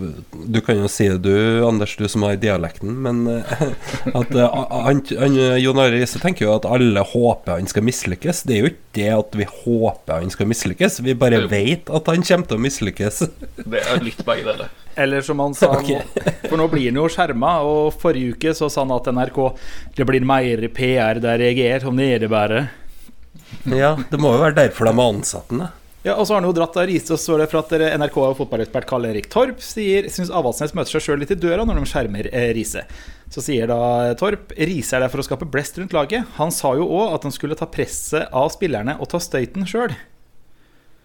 Du 0.51 0.59
kan 0.65 0.81
jo 0.81 0.89
si 0.91 1.07
det, 1.07 1.21
du, 1.23 1.63
Anders, 1.63 1.93
du 1.95 2.09
som 2.11 2.25
har 2.27 2.35
dialekten, 2.41 2.91
men 3.05 3.23
eh, 3.31 3.63
at 4.19 4.35
han, 4.35 4.99
han, 5.21 5.39
Jon 5.63 5.79
Arild 5.79 6.01
Riise 6.01 6.19
tenker 6.23 6.49
jo 6.49 6.55
at 6.57 6.67
alle 6.67 7.05
håper 7.13 7.55
han 7.61 7.71
skal 7.71 7.87
mislykkes. 7.87 8.43
Det 8.43 8.57
er 8.57 8.65
jo 8.65 8.73
ikke 8.73 8.95
det 8.99 9.11
at 9.15 9.39
vi 9.39 9.47
håper 9.51 10.25
han 10.25 10.33
skal 10.33 10.51
mislykkes, 10.51 10.99
vi 11.07 11.15
bare 11.19 11.45
veit 11.51 11.87
at 11.87 12.11
han 12.11 12.27
kommer 12.27 12.51
til 12.51 12.59
å 12.59 12.65
mislykkes. 12.67 13.23
Det 13.63 13.85
er 13.85 14.03
litt 14.03 14.27
begge 14.27 14.51
deler. 14.51 14.84
Eller 14.95 15.21
som 15.25 15.39
han 15.43 15.55
sa 15.58 15.73
okay. 15.75 16.01
For 16.49 16.58
nå 16.60 16.67
blir 16.71 16.89
han 16.89 16.99
jo 17.01 17.08
skjerma, 17.12 17.58
og 17.67 17.95
forrige 17.99 18.36
uke 18.36 18.55
så 18.58 18.69
sa 18.71 18.86
han 18.86 18.93
at 18.95 19.10
NRK 19.12 19.39
Det 19.97 20.08
blir 20.08 20.25
mer 20.27 20.67
PR 20.75 21.21
der 21.23 21.43
jeg 21.49 21.63
er, 21.67 21.88
om 21.88 21.97
det 21.99 22.12
gjør 22.12 22.25
det 22.25 22.31
bare. 22.31 22.67
Ja, 23.69 23.95
det 24.10 24.21
må 24.21 24.36
jo 24.36 24.43
være 24.43 24.62
derfor 24.63 24.88
de 24.88 24.95
har 24.95 25.12
ansatt 25.15 25.51
den. 25.51 25.65
da. 25.65 25.73
Ja, 26.05 26.13
og 26.19 26.27
så 26.27 26.36
har 26.36 26.43
han 26.43 26.45
jo 26.45 26.53
dratt 26.53 26.75
av 26.77 26.86
riset, 26.86 27.10
og 27.15 27.17
så 27.17 27.31
står 27.31 27.41
det 27.41 27.45
for 27.49 27.63
at 27.63 27.97
NRK 27.97 28.17
og 28.21 28.36
fotballekspert 28.38 28.86
Karl 28.86 29.08
Erik 29.10 29.25
Torp 29.34 29.62
sier 29.65 30.05
syns 30.13 30.29
Avaldsnes 30.29 30.75
møter 30.77 30.93
seg 30.93 31.01
sjøl 31.01 31.23
litt 31.23 31.34
i 31.34 31.38
døra 31.39 31.65
når 31.65 31.79
de 31.79 31.89
skjermer 31.89 32.29
eh, 32.29 32.51
Riise. 32.53 32.84
Så 33.34 33.41
sier 33.41 33.71
da 33.71 34.13
Torp 34.19 34.53
Riise 34.53 34.99
er 34.99 35.01
der 35.01 35.10
for 35.10 35.23
å 35.23 35.25
skape 35.25 35.49
blest 35.49 35.79
rundt 35.81 35.95
laget. 35.97 36.29
Han 36.38 36.53
sa 36.53 36.75
jo 36.77 36.86
òg 36.86 37.15
at 37.15 37.25
han 37.25 37.34
skulle 37.34 37.58
ta 37.58 37.65
presset 37.65 38.29
av 38.29 38.51
spillerne 38.53 38.99
og 38.99 39.10
ta 39.10 39.21
støyten 39.23 39.65
sjøl. 39.65 39.97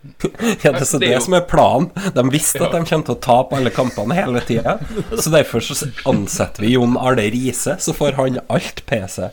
Ja, 0.00 0.72
det 0.72 0.80
er 0.80 0.86
så 0.88 0.98
Det 0.98 1.12
som 1.20 1.34
er 1.36 1.44
planen. 1.48 1.90
De 2.14 2.22
visste 2.32 2.62
at 2.64 2.72
de 2.72 2.80
kommer 2.88 3.06
til 3.06 3.16
å 3.16 3.20
tape 3.20 3.58
alle 3.58 3.72
kampene 3.74 4.16
hele 4.16 4.40
tida. 4.48 4.78
Så 5.12 5.32
derfor 5.32 5.64
så 5.64 5.76
ansetter 6.08 6.64
vi 6.64 6.72
Jon 6.74 6.96
Arne 6.96 7.26
Riise, 7.32 7.76
så 7.80 7.94
får 7.96 8.16
han 8.16 8.40
alt 8.48 8.80
PC. 8.88 9.28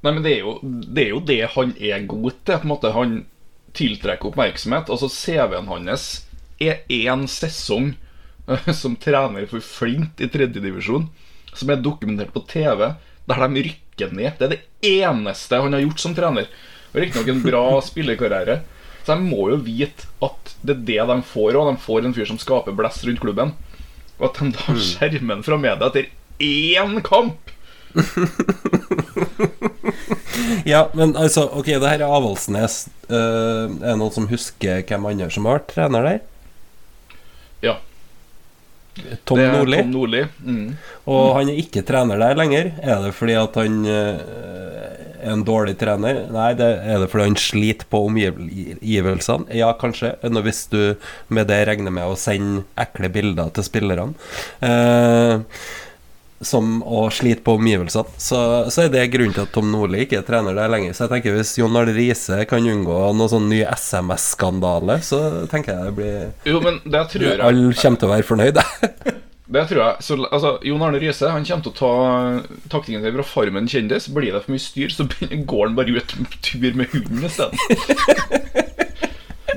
Nei, 0.00 0.14
men 0.14 0.22
det 0.24 0.38
er, 0.38 0.46
jo, 0.46 0.54
det 0.64 1.04
er 1.04 1.12
jo 1.12 1.20
det 1.28 1.40
han 1.56 1.74
er 1.76 2.06
god 2.08 2.38
til. 2.46 2.56
På 2.56 2.64
en 2.64 2.72
måte 2.72 2.94
Han 2.96 3.18
tiltrekker 3.76 4.32
oppmerksomhet. 4.32 4.88
Altså 4.90 5.10
CV-en 5.12 5.68
hans 5.70 6.08
er 6.60 6.80
én 6.90 7.26
sesong 7.30 7.92
eh, 8.48 8.72
som 8.80 8.96
trener 9.00 9.46
for 9.50 9.62
Flint 9.64 10.20
i 10.20 10.28
tredjedivisjon, 10.32 11.06
som 11.54 11.70
er 11.70 11.84
dokumentert 11.84 12.32
på 12.34 12.42
TV, 12.48 12.88
der 13.28 13.46
de 13.46 13.64
rykker 13.68 14.16
ned. 14.16 14.40
Det 14.40 14.48
er 14.48 14.56
det 14.56 14.96
eneste 15.04 15.60
han 15.60 15.76
har 15.76 15.84
gjort 15.84 16.02
som 16.02 16.16
trener. 16.16 16.50
Riktignok 16.96 17.30
en 17.30 17.44
bra 17.44 17.64
spillerkarriere. 17.84 18.62
Så 19.04 19.16
de 19.16 19.26
må 19.26 19.48
jo 19.52 19.60
vite 19.64 20.08
at 20.24 20.54
det 20.60 20.76
er 20.76 20.84
det 20.88 21.04
de 21.08 21.18
får 21.30 21.56
òg. 21.56 21.70
De 21.72 21.84
får 21.86 22.06
en 22.06 22.16
fyr 22.16 22.28
som 22.28 22.40
skaper 22.40 22.76
blest 22.76 23.06
rundt 23.06 23.22
klubben. 23.22 23.54
Og 24.20 24.28
at 24.28 24.40
de 24.42 24.50
da 24.56 24.76
skjermer 24.76 25.38
han 25.38 25.46
fra 25.46 25.60
media 25.60 25.88
etter 25.88 26.10
én 26.40 27.00
kamp! 27.06 27.54
Ja, 30.64 30.88
men 30.94 31.16
altså, 31.16 31.46
ok, 31.56 31.66
det 31.66 31.88
her 31.88 32.02
er 32.02 32.10
Avaldsnes. 32.10 32.84
Uh, 33.10 33.70
er 33.80 33.92
det 33.92 33.98
noen 34.00 34.14
som 34.14 34.28
husker 34.30 34.82
hvem 34.86 35.08
andre 35.10 35.30
som 35.32 35.48
har 35.48 35.60
vært 35.60 35.70
trener 35.74 36.06
der? 36.06 36.20
Ja. 37.64 37.76
Tom 39.24 39.38
det 39.38 39.48
Nordli. 39.52 39.80
Tom 39.82 39.92
Nordli. 39.94 40.22
Mm. 40.44 40.64
Og 41.10 41.26
han 41.38 41.50
er 41.52 41.60
ikke 41.62 41.84
trener 41.86 42.20
der 42.20 42.38
lenger. 42.38 42.72
Er 42.82 43.04
det 43.04 43.12
fordi 43.16 43.36
at 43.38 43.58
han 43.60 43.78
eh, 43.86 44.22
er 45.20 45.34
en 45.34 45.44
dårlig 45.46 45.76
trener? 45.80 46.24
Nei, 46.32 46.50
det 46.58 46.70
er 46.80 47.02
det 47.02 47.10
fordi 47.12 47.28
han 47.28 47.38
sliter 47.40 47.88
på 47.90 48.02
omgivelsene? 48.08 49.50
Ja, 49.56 49.72
kanskje. 49.78 50.14
Nå 50.28 50.42
Hvis 50.46 50.66
du 50.72 50.96
med 51.28 51.50
det 51.50 51.62
regner 51.68 51.94
med 51.94 52.08
å 52.08 52.18
sende 52.18 52.66
ekle 52.80 53.12
bilder 53.12 53.54
til 53.54 53.66
spillerne. 53.66 54.16
Eh, 54.64 55.62
som 56.40 56.80
å 56.82 57.04
slite 57.12 57.44
på 57.44 57.54
omgivelsene. 57.58 58.16
Så, 58.16 58.38
så 58.72 58.84
er 58.86 58.92
det 58.92 59.06
grunnen 59.12 59.34
til 59.36 59.44
at 59.44 59.52
Tom 59.54 59.68
Nordli 59.72 60.04
ikke 60.06 60.20
er 60.22 60.26
trener 60.26 60.56
der 60.56 60.72
lenger. 60.72 60.94
Så 60.96 61.04
jeg 61.04 61.12
tenker 61.14 61.36
hvis 61.36 61.52
Jon 61.60 61.76
Arne 61.76 61.92
Riise 61.96 62.44
kan 62.48 62.64
unngå 62.64 62.98
noen 63.12 63.32
sånn 63.32 63.48
ny 63.52 63.60
SMS-skandale, 63.68 65.00
så 65.04 65.20
tenker 65.52 65.76
jeg 65.76 65.90
det 65.90 65.96
blir 65.98 66.14
Jo, 66.48 66.62
men 66.64 66.80
det 66.84 67.02
tror 67.12 67.26
jeg 67.28 67.42
Alle 67.44 67.74
kommer 67.76 68.00
til 68.00 68.08
å 68.08 68.14
være 68.14 68.28
fornøyd, 68.30 68.62
Det 69.50 69.64
tror 69.66 69.80
jeg 69.82 70.04
så, 70.06 70.14
altså, 70.30 70.50
Jon 70.62 70.82
Arne 70.86 71.00
Riise 71.02 71.26
Han 71.32 71.42
kommer 71.42 71.64
til 71.64 71.72
å 71.72 71.78
ta 71.80 71.94
taktikken 72.70 73.02
sin 73.02 73.16
fra 73.16 73.24
Farmen 73.26 73.66
kjendis. 73.70 74.06
Blir 74.14 74.30
det 74.30 74.44
for 74.44 74.54
mye 74.54 74.62
styr, 74.62 74.94
så 74.94 75.08
går 75.10 75.64
han 75.66 75.74
bare 75.74 75.96
ut 75.96 76.14
en 76.14 76.28
tur 76.38 76.78
med 76.78 76.86
hunden 76.94 77.26
i 77.26 77.30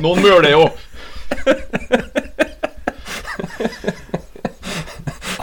må 0.01 0.15
Noen 0.15 0.23
møler 0.25 0.49
jo. 0.55 0.63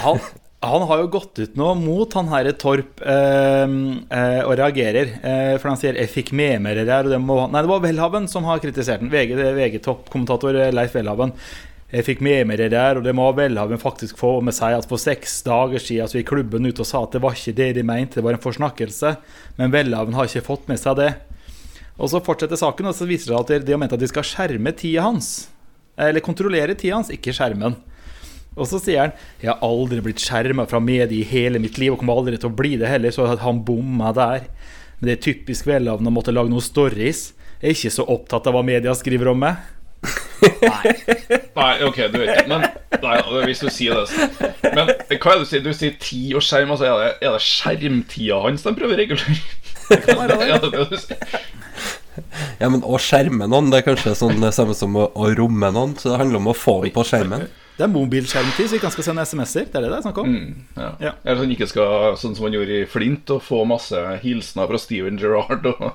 Han, 0.03 0.19
Han 0.61 0.83
har 0.85 0.99
jo 1.01 1.07
gått 1.09 1.39
ut 1.41 1.55
nå 1.57 1.71
mot 1.81 2.13
han 2.19 2.27
herre 2.29 2.53
Torp 2.61 3.01
eh, 3.01 3.63
eh, 3.65 4.41
og 4.45 4.53
reagerer. 4.61 5.15
Eh, 5.25 5.55
for 5.57 5.71
han 5.71 5.79
sier 5.81 5.97
'jeg 5.97 6.13
fikk 6.13 6.33
med 6.37 6.61
meg 6.61 6.77
det. 6.77 6.85
Og 6.85 7.09
det. 7.09 7.21
Nei, 7.21 7.63
det 7.63 7.71
var 7.71 7.81
Welhaven 7.81 8.29
som 8.29 8.45
har 8.45 8.61
kritisert 8.61 9.01
den. 9.01 9.09
VG, 9.09 9.33
VG-toppkommentator 9.57 10.61
eh, 10.61 10.73
Leif 10.73 10.93
Welhaven. 10.95 11.33
Jeg 11.91 12.05
fikk 12.05 12.21
med 12.21 12.47
meg 12.47 12.59
det 12.61 12.71
der, 12.71 13.01
og 13.01 13.05
det 13.05 13.15
må 13.17 13.33
Welhaven 13.35 13.81
faktisk 13.81 14.19
få 14.21 14.43
med 14.45 14.55
seg 14.55 14.77
at 14.77 14.87
for 14.87 15.01
seks 15.01 15.41
dager 15.43 15.81
siden 15.81 16.07
så 16.07 16.21
gikk 16.21 16.29
klubben 16.29 16.69
ut 16.69 16.79
og 16.79 16.87
sa 16.87 17.03
at 17.03 17.17
det 17.17 17.23
var 17.25 17.33
ikke 17.35 17.57
det 17.57 17.75
de 17.81 17.83
mente, 17.83 18.21
det 18.21 18.25
var 18.25 18.37
en 18.37 18.45
forsnakkelse. 18.45 19.17
Men 19.57 19.73
Welhaven 19.73 20.15
har 20.15 20.29
ikke 20.29 20.45
fått 20.45 20.69
med 20.69 20.79
seg 20.79 21.01
det. 21.01 21.15
Og 21.99 22.13
så 22.13 22.21
fortsetter 22.21 22.61
saken, 22.61 22.93
og 22.93 22.95
så 22.95 23.09
viser 23.09 23.33
det 23.33 23.41
at 23.41 23.67
de 23.67 23.73
har 23.73 23.81
ment 23.81 23.97
at 23.97 23.99
de 23.99 24.13
skal 24.13 24.29
skjerme 24.29 24.77
tida 24.77 25.09
hans. 25.09 25.49
Eller 25.97 26.21
kontrollere 26.21 26.77
tida 26.77 27.01
hans, 27.01 27.11
ikke 27.11 27.33
skjermen. 27.33 27.81
Og 28.59 28.67
så 28.67 28.81
sier 28.83 29.05
han 29.05 29.13
Jeg 29.43 29.53
har 29.53 29.61
aldri 29.65 30.01
blitt 30.05 30.23
skjerma 30.23 30.67
fra 30.71 30.81
medie 30.83 31.21
i 31.21 31.27
hele 31.27 31.61
mitt 31.63 31.79
liv, 31.79 31.95
og 31.95 32.03
kommer 32.03 32.19
aldri 32.19 32.41
til 32.41 32.51
å 32.51 32.57
bli 32.57 32.77
det 32.81 32.91
heller, 32.91 33.15
så 33.15 33.29
at 33.31 33.45
han 33.45 33.65
bomma 33.67 34.15
der. 34.17 34.49
Men 35.01 35.11
det 35.11 35.17
er 35.17 35.27
typisk 35.31 35.69
Welhaven 35.71 36.09
å 36.09 36.15
måtte 36.15 36.35
lage 36.35 36.53
noen 36.53 36.65
stories. 36.65 37.31
Jeg 37.61 37.69
er 37.69 37.77
ikke 37.77 37.95
så 37.95 38.09
opptatt 38.09 38.49
av 38.49 38.57
hva 38.57 38.65
media 38.67 38.93
skriver 38.97 39.33
om 39.33 39.41
meg. 39.45 39.61
Nei, 40.41 40.93
Nei, 41.57 41.73
ok, 41.85 41.99
du 42.13 42.19
vet 42.23 42.31
ikke. 42.33 42.47
Men 42.49 42.65
nei, 43.03 43.17
hvis 43.45 43.61
du 43.65 43.69
sier 43.73 43.99
det 43.99 44.07
så. 44.09 44.29
Men 44.65 44.89
hva 44.89 45.35
er 45.35 45.41
det 45.41 45.45
du 45.45 45.49
sier? 45.51 45.65
Du 45.65 45.73
sier 45.77 45.97
tid 46.01 46.37
og 46.39 46.45
skjerm. 46.45 46.73
Altså, 46.75 46.89
er, 46.89 47.03
det, 47.03 47.29
er 47.29 47.37
det 47.37 47.45
skjermtida 47.45 48.41
hans 48.47 48.65
de 48.65 48.75
prøver 48.77 48.97
å 48.97 49.03
regulere? 49.05 49.41
Ja, 49.91 50.61
det 50.63 50.69
er 50.71 50.85
det. 50.87 51.41
Ja, 52.61 52.69
men 52.71 52.85
å 52.87 52.99
skjerme 53.03 53.49
noen, 53.51 53.73
det 53.73 53.81
er 53.81 53.87
kanskje 53.89 54.13
sånn 54.15 54.39
det 54.39 54.53
samme 54.55 54.77
som 54.79 54.95
å, 54.95 55.09
å 55.19 55.31
romme 55.35 55.73
noen. 55.75 55.97
Så 55.99 56.13
det 56.13 56.21
handler 56.21 56.39
om 56.39 56.53
å 56.53 56.55
få 56.55 56.77
på 56.95 57.05
skjermen. 57.09 57.49
Det 57.81 57.87
er 57.87 57.93
mobilskjermtid, 57.95 58.67
så 58.69 58.77
vi 58.77 58.79
kan 58.83 58.93
skal 58.93 59.07
sende 59.07 59.23
SMS-er. 59.25 59.71
Det 59.73 59.79
er 59.79 59.87
det 59.87 59.89
det 59.89 59.97
er 59.97 60.03
snakk 60.05 60.19
om. 60.21 60.27
Mm, 60.29 60.65
ja. 60.77 60.89
Ja. 61.01 61.13
Eller 61.25 61.39
sånn 61.41 61.55
ikke 61.55 61.69
skal, 61.71 62.19
sånn 62.21 62.35
som 62.37 62.45
han 62.45 62.57
gjorde 62.59 62.75
i 62.77 62.89
Flint, 62.93 63.33
og 63.33 63.41
få 63.41 63.63
masse 63.65 63.97
hilsener 64.21 64.69
fra 64.69 64.81
Steven 64.83 65.17
Gerrard 65.17 65.65
og 65.71 65.95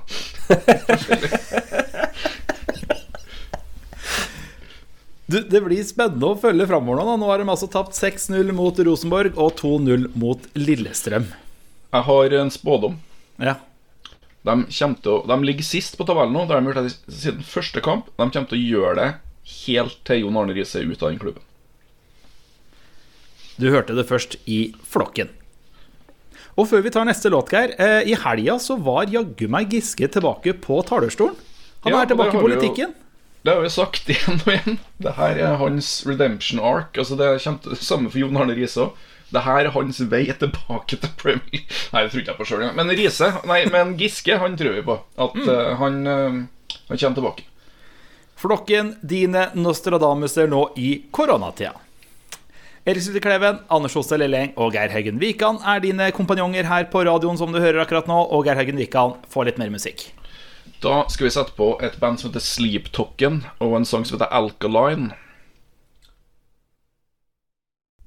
Du, 5.30 5.40
det 5.42 5.62
blir 5.62 5.86
spennende 5.86 6.32
å 6.32 6.40
følge 6.42 6.66
framover 6.70 7.02
nå. 7.02 7.06
da. 7.12 7.16
Nå 7.22 7.30
har 7.30 7.42
de 7.42 7.48
altså 7.54 7.70
tapt 7.70 7.94
6-0 7.98 8.50
mot 8.58 8.82
Rosenborg 8.90 9.38
og 9.38 9.54
2-0 9.62 10.10
mot 10.18 10.50
Lillestrøm. 10.58 11.30
Jeg 11.94 12.08
har 12.10 12.38
en 12.42 12.54
spådom. 12.54 12.98
Ja. 13.38 13.60
De, 14.46 14.58
å, 14.66 15.18
de 15.30 15.38
ligger 15.46 15.70
sist 15.70 15.98
på 16.02 16.06
tabellen 16.10 16.34
nå. 16.34 16.48
Det 16.50 16.58
har 16.58 16.66
de 16.66 16.74
gjort 16.74 16.82
det 16.90 17.22
siden 17.22 17.46
første 17.46 17.86
kamp. 17.86 18.10
De 18.18 18.26
kommer 18.26 18.50
til 18.50 18.58
å 18.58 18.66
gjøre 18.74 18.98
det 19.02 19.10
helt 19.66 20.00
til 20.10 20.26
Jon 20.26 20.42
Arne 20.42 20.58
Riise 20.58 20.82
er 20.82 20.90
ute 20.90 21.06
av 21.06 21.14
den 21.14 21.22
klubben. 21.22 21.45
Du 23.62 23.70
hørte 23.72 23.96
det 23.96 24.06
først 24.10 24.36
i 24.52 24.74
flokken. 24.84 25.30
Og 26.56 26.70
før 26.72 26.84
vi 26.86 26.92
tar 26.96 27.08
neste 27.08 27.30
låt, 27.32 27.50
Geir. 27.52 27.74
Eh, 27.80 28.02
I 28.12 28.16
helga 28.20 28.58
så 28.64 28.78
var 28.80 29.10
jaggu 29.12 29.48
meg 29.52 29.72
Giske 29.76 30.08
tilbake 30.12 30.54
på 30.64 30.78
talerstolen. 30.88 31.36
Han 31.84 31.94
Ja, 31.94 32.02
er 32.02 32.06
tilbake 32.12 32.38
i 32.38 32.42
politikken. 32.42 32.94
jo-. 32.96 33.02
Det 33.46 33.54
har 33.54 33.62
vi 33.62 33.70
sagt 33.70 34.08
igjen 34.10 34.40
og 34.42 34.48
igjen. 34.54 34.80
Det 34.98 35.12
her 35.20 35.38
er 35.38 35.58
hans 35.62 35.90
redemption 36.08 36.60
arc. 36.60 36.96
Altså 36.98 37.16
Det 37.20 37.28
kommer 37.28 37.44
kjent 37.44 37.84
samme 37.84 38.10
for 38.10 38.20
Jon 38.24 38.38
Arne 38.42 38.56
Riise 38.58 38.88
òg. 38.88 38.96
Det 39.36 39.42
her 39.42 39.66
er 39.68 39.74
hans 39.76 40.00
vei 40.10 40.24
tilbake 40.32 40.98
til 41.02 41.12
Premier 41.18 41.62
Nei, 41.94 42.02
det 42.06 42.12
tror 42.12 42.22
ikke 42.22 42.32
jeg 42.32 42.40
på 42.40 42.46
sjøl 42.48 42.62
engang. 42.64 42.76
Men 42.80 42.90
Riise, 42.98 43.30
nei, 43.50 43.60
men 43.74 43.96
Giske, 44.00 44.38
han 44.42 44.56
tror 44.58 44.74
vi 44.80 44.84
på. 44.86 44.96
At 45.18 45.36
eh, 45.44 45.72
han, 45.82 46.02
uh, 46.08 46.78
han 46.90 46.98
kommer 46.98 47.20
tilbake. 47.20 47.46
Flokken, 48.36 48.96
dine 49.02 49.50
Nostradamuser 49.56 50.48
nå 50.52 50.68
i 50.78 50.90
koronatida. 51.16 51.74
Erik 52.86 53.02
Sulte 53.02 53.22
Kleven, 53.24 53.58
Anders 53.74 53.96
Hostel 53.98 54.22
Lelleng 54.22 54.52
og 54.62 54.76
Geir 54.76 54.92
Haugen 54.94 55.18
Wikan 55.22 55.58
er 55.66 55.80
dine 55.82 56.12
kompanjonger 56.14 56.68
her 56.70 56.86
på 56.94 57.02
radioen 57.08 57.38
som 57.40 57.50
du 57.54 57.58
hører 57.58 57.82
akkurat 57.82 58.06
nå. 58.10 58.18
Og 58.30 58.46
Geir 58.46 58.60
Haugen 58.60 58.78
Wikan 58.78 59.16
får 59.34 59.48
litt 59.50 59.58
mer 59.62 59.72
musikk. 59.74 60.04
Da 60.84 61.00
skal 61.10 61.26
vi 61.26 61.32
sette 61.34 61.56
på 61.58 61.72
et 61.86 61.96
band 62.02 62.22
som 62.22 62.30
heter 62.30 62.44
Sleep 62.46 62.92
Token, 62.94 63.40
og 63.64 63.74
en 63.80 63.88
sang 63.90 64.06
som 64.06 64.20
heter 64.20 64.30
Alkaline. 64.38 65.16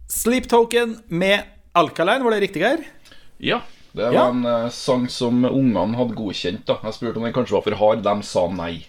Sleep 0.08 0.46
Token 0.48 0.94
med 1.10 1.42
Alkaline, 1.76 2.22
var 2.24 2.36
det 2.36 2.44
riktig, 2.46 2.62
Geir? 2.62 2.86
Ja, 3.42 3.60
det 3.98 4.06
var 4.12 4.14
Ja. 4.14 4.28
en 4.30 4.46
uh, 4.46 4.70
sang 4.70 5.08
som 5.10 5.42
ungene 5.44 5.98
hadde 5.98 6.14
godkjent. 6.14 6.62
da 6.70 6.78
Jeg 6.84 6.94
spurte 6.94 7.18
om 7.18 7.26
den 7.26 7.34
kanskje 7.34 7.58
var 7.58 7.66
for 7.66 7.74
hard. 7.82 8.06
De 8.06 8.14
sa 8.22 8.46
nei. 8.46 8.86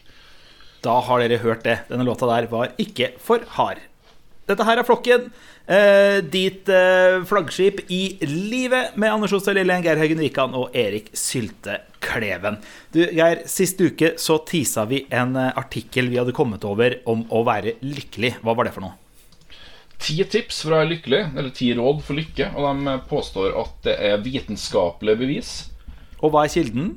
Da 0.86 1.00
har 1.02 1.20
dere 1.20 1.42
hørt 1.42 1.64
det. 1.66 1.80
Denne 1.90 2.06
låta 2.06 2.30
der 2.30 2.48
var 2.48 2.76
ikke 2.78 3.16
for 3.20 3.42
hard. 3.58 3.82
Dette 4.48 4.66
her 4.66 4.78
er 4.80 4.84
Flokken. 4.88 5.32
Eh, 5.70 6.24
ditt 6.26 6.70
eh, 6.70 7.22
flaggskip 7.30 7.84
i 7.94 8.18
livet 8.26 8.96
med 8.98 9.14
Anders 9.14 9.36
Ostad 9.38 9.54
Lillen, 9.54 9.84
Geir 9.86 10.00
Haugen 10.02 10.22
Wikan 10.24 10.56
og 10.58 10.74
Erik 10.74 11.12
Sylte 11.14 11.76
Kleven. 12.02 12.56
Du, 12.90 13.04
Geir, 13.04 13.44
sist 13.46 13.78
uke 13.78 14.16
så 14.18 14.40
tisa 14.50 14.88
vi 14.90 15.04
en 15.14 15.36
eh, 15.38 15.52
artikkel 15.62 16.10
vi 16.10 16.18
hadde 16.18 16.34
kommet 16.34 16.66
over 16.66 16.96
om 17.06 17.22
å 17.30 17.44
være 17.46 17.76
lykkelig. 17.86 18.40
Hva 18.42 18.56
var 18.58 18.66
det 18.66 18.74
for 18.74 18.88
noe? 18.88 18.98
Ti 20.02 20.16
tips 20.32 20.64
for 20.64 20.74
å 20.74 20.80
være 20.80 20.90
lykkelig, 20.96 21.22
eller 21.36 21.54
ti 21.54 21.70
råd 21.78 22.02
for 22.08 22.18
lykke, 22.18 22.50
og 22.56 22.66
de 22.66 22.90
eh, 22.96 23.04
påstår 23.12 23.54
at 23.62 23.78
det 23.86 23.96
er 24.10 24.24
vitenskapelige 24.26 25.22
bevis. 25.22 25.52
Og 26.24 26.34
hva 26.34 26.48
er 26.48 26.56
kilden? 26.56 26.96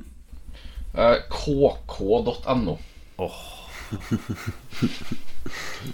Eh, 0.97 1.21
kk.no. 1.29 2.79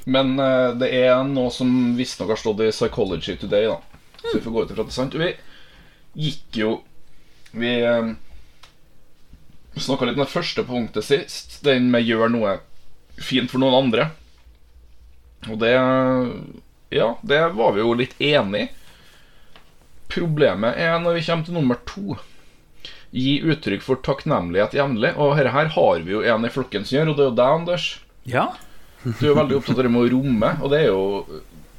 Men 0.05 0.35
uh, 0.39 0.75
det 0.77 0.91
er 0.93 1.23
noe 1.27 1.51
som 1.53 1.95
visstnok 1.97 2.33
har 2.33 2.41
stått 2.41 2.63
i 2.65 2.71
Psychology 2.73 3.37
Today, 3.39 3.69
da. 3.69 3.79
Så 4.21 4.37
vi 4.37 4.43
får 4.45 4.55
gå 4.55 4.63
ut 4.63 4.71
ifra 4.73 4.85
at 4.85 4.91
det 4.91 4.95
er 4.95 4.99
sant. 4.99 5.19
Vi 5.19 5.29
gikk 6.19 6.57
jo 6.59 6.71
Vi 7.55 7.73
uh, 7.85 8.11
snakka 9.79 10.05
litt 10.05 10.17
om 10.19 10.25
det 10.25 10.31
første 10.33 10.65
punktet 10.67 11.07
sist. 11.07 11.59
Den 11.65 11.89
med 11.93 12.05
'gjør 12.05 12.31
noe 12.33 12.57
fint 13.19 13.51
for 13.51 13.61
noen 13.61 13.85
andre'. 13.85 14.09
Og 15.49 15.59
det 15.61 15.75
Ja, 16.89 17.15
det 17.21 17.39
var 17.53 17.73
vi 17.73 17.81
jo 17.81 17.93
litt 17.93 18.15
enig 18.19 18.67
i. 18.67 18.69
Problemet 20.09 20.73
er 20.81 20.97
når 20.97 21.19
vi 21.19 21.25
kommer 21.27 21.45
til 21.45 21.53
nummer 21.53 21.77
to. 21.85 22.17
Gi 23.13 23.39
uttrykk 23.45 23.83
for 23.85 24.01
takknemlighet 24.05 24.73
jevnlig. 24.73 25.13
Og 25.17 25.37
dette 25.37 25.53
her 25.53 25.69
har 25.75 26.01
vi 26.01 26.15
jo 26.15 26.23
en 26.25 26.47
i 26.47 26.49
flokken 26.49 26.85
som 26.85 26.97
gjør, 26.97 27.11
og 27.11 27.19
det 27.19 27.23
er 27.23 27.29
jo 27.29 27.37
deg, 27.37 27.59
Anders. 27.59 27.85
Ja. 28.25 28.45
Du 29.05 29.23
er 29.29 29.37
veldig 29.37 29.59
opptatt 29.59 29.77
av 29.77 29.85
det 29.85 29.91
med 29.93 30.03
å 30.03 30.11
romme, 30.17 30.51
og 30.59 30.73
det 30.73 30.83
er 30.83 30.91
jo 30.91 31.03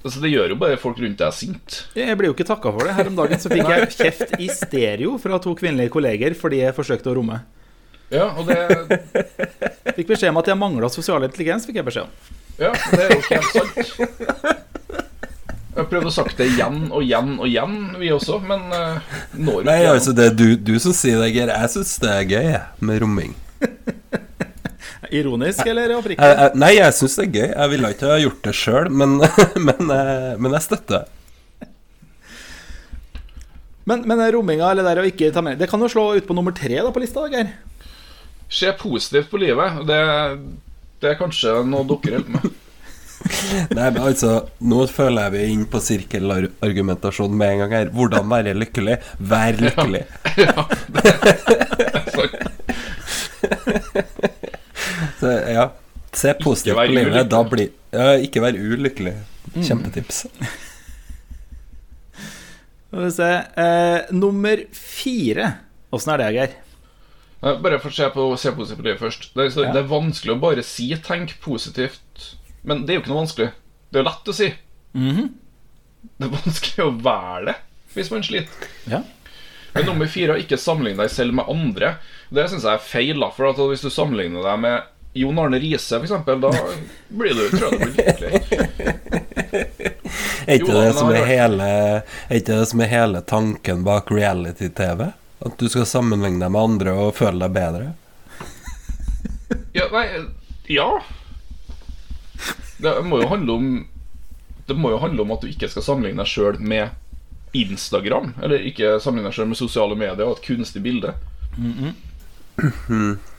Altså 0.01 0.23
Det 0.23 0.31
gjør 0.33 0.55
jo 0.55 0.57
bare 0.57 0.79
folk 0.81 0.97
rundt 1.03 1.21
deg 1.21 1.35
sint. 1.37 1.75
Jeg 1.93 2.17
ble 2.17 2.31
jo 2.31 2.33
ikke 2.33 2.47
takka 2.49 2.71
for 2.73 2.89
det. 2.89 2.95
Her 2.97 3.11
om 3.11 3.19
dagen 3.19 3.43
så 3.43 3.51
fikk 3.53 3.69
jeg 3.69 3.89
kjeft 3.99 4.31
i 4.41 4.47
stereo 4.49 5.19
fra 5.21 5.37
to 5.45 5.53
kvinnelige 5.59 5.93
kolleger 5.93 6.33
fordi 6.39 6.63
jeg 6.63 6.73
forsøkte 6.73 7.13
å 7.13 7.19
romme. 7.19 7.43
Ja, 8.11 8.31
og 8.33 8.49
det, 8.49 8.57
Fikk 9.99 10.09
beskjed 10.09 10.33
om 10.33 10.41
at 10.41 10.49
jeg 10.49 10.59
mangla 10.59 10.89
sosial 10.91 11.29
intelligens. 11.29 11.69
fikk 11.69 11.83
jeg 11.83 11.87
beskjed 11.91 12.09
om 12.09 12.39
ja, 12.61 12.75
det 12.93 13.05
er 13.05 13.13
jo 13.15 13.21
ikke 13.23 13.37
helt 13.39 13.55
sant. 13.55 14.57
Jeg 15.71 15.79
har 15.79 15.87
prøvd 15.89 16.09
å 16.11 16.13
sagt 16.13 16.37
det 16.37 16.51
igjen 16.51 16.81
og 16.91 17.01
igjen 17.01 17.31
og 17.39 17.47
igjen, 17.49 17.77
vi 17.97 18.11
også, 18.13 18.37
men 18.45 18.67
uh, 18.75 19.15
når 19.39 19.65
Nei, 19.65 19.79
altså 19.89 20.13
det 20.17 20.27
er 20.29 20.35
du, 20.37 20.49
du 20.61 20.75
som 20.83 20.93
sier 20.97 21.23
det, 21.23 21.31
Geir. 21.33 21.53
Jeg 21.55 21.73
syns 21.73 21.95
det 22.03 22.11
er 22.13 22.27
gøy 22.29 22.51
med 22.85 23.01
romming. 23.01 23.33
Ironisk 25.17 25.67
eller 25.67 25.95
oppriktig? 25.97 26.27
jeg, 26.27 26.51
nei, 26.61 26.71
jeg 26.77 26.97
syns 26.97 27.17
det 27.19 27.27
er 27.27 27.33
gøy. 27.35 27.49
Jeg 27.49 27.73
ville 27.75 27.93
ikke 27.95 28.11
ha 28.11 28.21
gjort 28.23 28.45
det 28.47 28.55
sjøl, 28.57 28.91
men, 29.03 29.17
men, 29.69 29.95
eh, 29.97 30.31
men 30.39 30.59
jeg 30.59 30.67
støtter. 30.67 31.09
Men, 33.91 34.05
men 34.07 34.23
romminga 34.31 34.71
eller 34.71 34.87
det 34.87 34.93
der 34.93 35.03
å 35.03 35.09
ikke 35.09 35.33
ta 35.35 35.41
med 35.43 35.59
Det 35.59 35.67
kan 35.71 35.83
jo 35.83 35.89
slå 35.91 36.03
ut 36.15 36.27
på 36.29 36.35
nummer 36.37 36.55
tre 36.55 36.77
da 36.79 36.91
på 36.95 37.03
lista, 37.03 37.25
Geir. 37.33 37.49
Se 38.51 38.71
positivt 38.79 39.31
på 39.31 39.41
livet. 39.41 39.81
Det, 39.89 40.01
det 41.03 41.13
er 41.13 41.19
kanskje 41.19 41.63
noe 41.67 41.87
dere 41.89 42.19
hjelper 42.19 42.37
med. 42.37 42.51
Nei, 43.77 43.89
men 43.93 44.01
altså 44.01 44.31
Nå 44.65 44.87
føler 44.89 45.27
jeg 45.27 45.33
vi 45.35 45.41
er 45.43 45.51
inne 45.55 45.69
på 45.71 45.81
sirkelargumentasjon 45.85 47.35
med 47.37 47.55
en 47.55 47.61
gang 47.65 47.73
her. 47.77 47.93
Hvordan 47.95 48.31
være 48.33 48.59
lykkelig? 48.59 48.97
Vær 49.33 49.55
lykkelig. 49.61 50.05
Sånn. 52.17 52.35
Så, 55.21 55.31
ja. 55.53 55.69
Se 56.13 56.33
positivt 56.41 56.75
på 56.77 56.85
livet. 56.89 57.07
ulykkelig. 57.13 57.29
Da 57.31 57.43
blir 57.45 57.69
ja, 57.93 58.07
Ikke 58.25 58.41
vær 58.43 58.57
ulykkelig. 58.59 59.15
Kjempetips. 59.61 60.25
Skal 62.91 63.05
vi 63.05 63.11
se 63.15 63.29
eh, 63.63 64.01
Nummer 64.17 64.63
fire. 64.75 65.53
Åssen 65.95 66.13
er 66.15 66.23
det, 66.23 66.31
Geir? 66.35 66.57
Eh, 67.43 67.57
Bare 67.63 67.79
for 67.83 67.91
å 67.93 67.95
se, 67.97 68.09
på, 68.15 68.27
se 68.39 68.53
positivt 68.57 68.81
på 68.83 68.87
livet 68.89 69.03
først. 69.03 69.29
Det 69.37 69.47
er, 69.47 69.53
så, 69.55 69.65
Ja. 69.67 69.73
det 69.75 69.85
er 69.85 69.91
vanskelig 69.91 70.35
å 70.37 70.41
bare 70.43 70.63
si 70.67 70.89
'tenk 70.95 71.37
positivt', 71.43 72.35
men 72.65 72.85
det 72.87 72.93
er 72.93 72.99
jo 72.99 73.03
ikke 73.05 73.13
noe 73.15 73.23
vanskelig. 73.25 73.51
Det 73.91 73.99
er 73.99 74.03
jo 74.05 74.11
lett 74.11 74.29
å 74.29 74.35
si. 74.37 74.49
Det 74.95 76.27
er 76.27 76.35
vanskelig 76.35 76.85
å 76.87 77.03
være 77.03 77.45
det 77.51 77.57
hvis 77.95 78.11
man 78.11 78.23
sliter. 78.23 78.69
Ja. 78.87 79.03
Men 79.75 79.87
nummer 79.87 80.07
fire 80.07 80.37
ikke 80.39 80.59
sammenligne 80.59 81.03
deg 81.03 81.11
selv 81.11 81.35
med 81.35 81.49
andre. 81.49 81.97
Det 82.31 82.49
syns 82.51 82.63
jeg 82.67 82.75
er 82.75 82.79
feil. 82.79 83.23
For 83.35 83.51
at 83.51 83.57
Hvis 83.57 83.83
du 83.83 83.91
sammenligner 83.91 84.43
deg 84.43 84.59
med 84.61 84.83
Jon 85.13 85.39
Arne 85.39 85.59
Riise, 85.59 85.97
f.eks., 85.97 86.11
da 86.27 86.53
blir 87.09 87.35
du, 87.35 87.45
lykkelig. 87.87 88.43
Er 90.47 90.55
ikke 90.55 90.75
det 90.75 90.93
som 90.95 91.11
er 91.11 91.27
hele 91.27 91.67
Er 91.69 92.37
ikke 92.39 92.57
det 92.61 92.67
som 92.71 92.83
er 92.83 92.91
hele 92.91 93.21
tanken 93.27 93.83
bak 93.87 94.11
reality-TV? 94.11 95.11
At 95.41 95.57
du 95.59 95.69
skal 95.69 95.87
sammenligne 95.89 96.43
deg 96.45 96.53
med 96.55 96.63
andre 96.63 96.95
og 96.95 97.17
føle 97.19 97.43
deg 97.43 97.57
bedre? 97.57 97.93
Ja, 99.75 99.89
nei 99.93 100.07
Ja. 100.71 100.89
Det 102.79 102.95
må 103.05 103.21
jo 103.21 103.29
handle 103.29 103.53
om 103.53 103.71
Det 104.67 104.77
må 104.79 104.93
jo 104.95 105.01
handle 105.03 105.27
om 105.27 105.35
at 105.35 105.43
du 105.43 105.51
ikke 105.51 105.69
skal 105.73 105.85
sammenligne 105.87 106.23
deg 106.23 106.31
sjøl 106.31 106.61
med 106.63 106.95
Instagram. 107.53 108.35
Eller 108.43 108.63
ikke 108.63 109.01
sammenligne 109.03 109.33
deg 109.33 109.41
sjøl 109.41 109.51
med 109.51 109.59
sosiale 109.59 109.99
medier 109.99 110.23
og 110.29 110.39
et 110.39 110.47
kunstig 110.47 110.85
bilde. 110.87 111.17
Mm 112.61 113.17
Jeg 113.17 113.30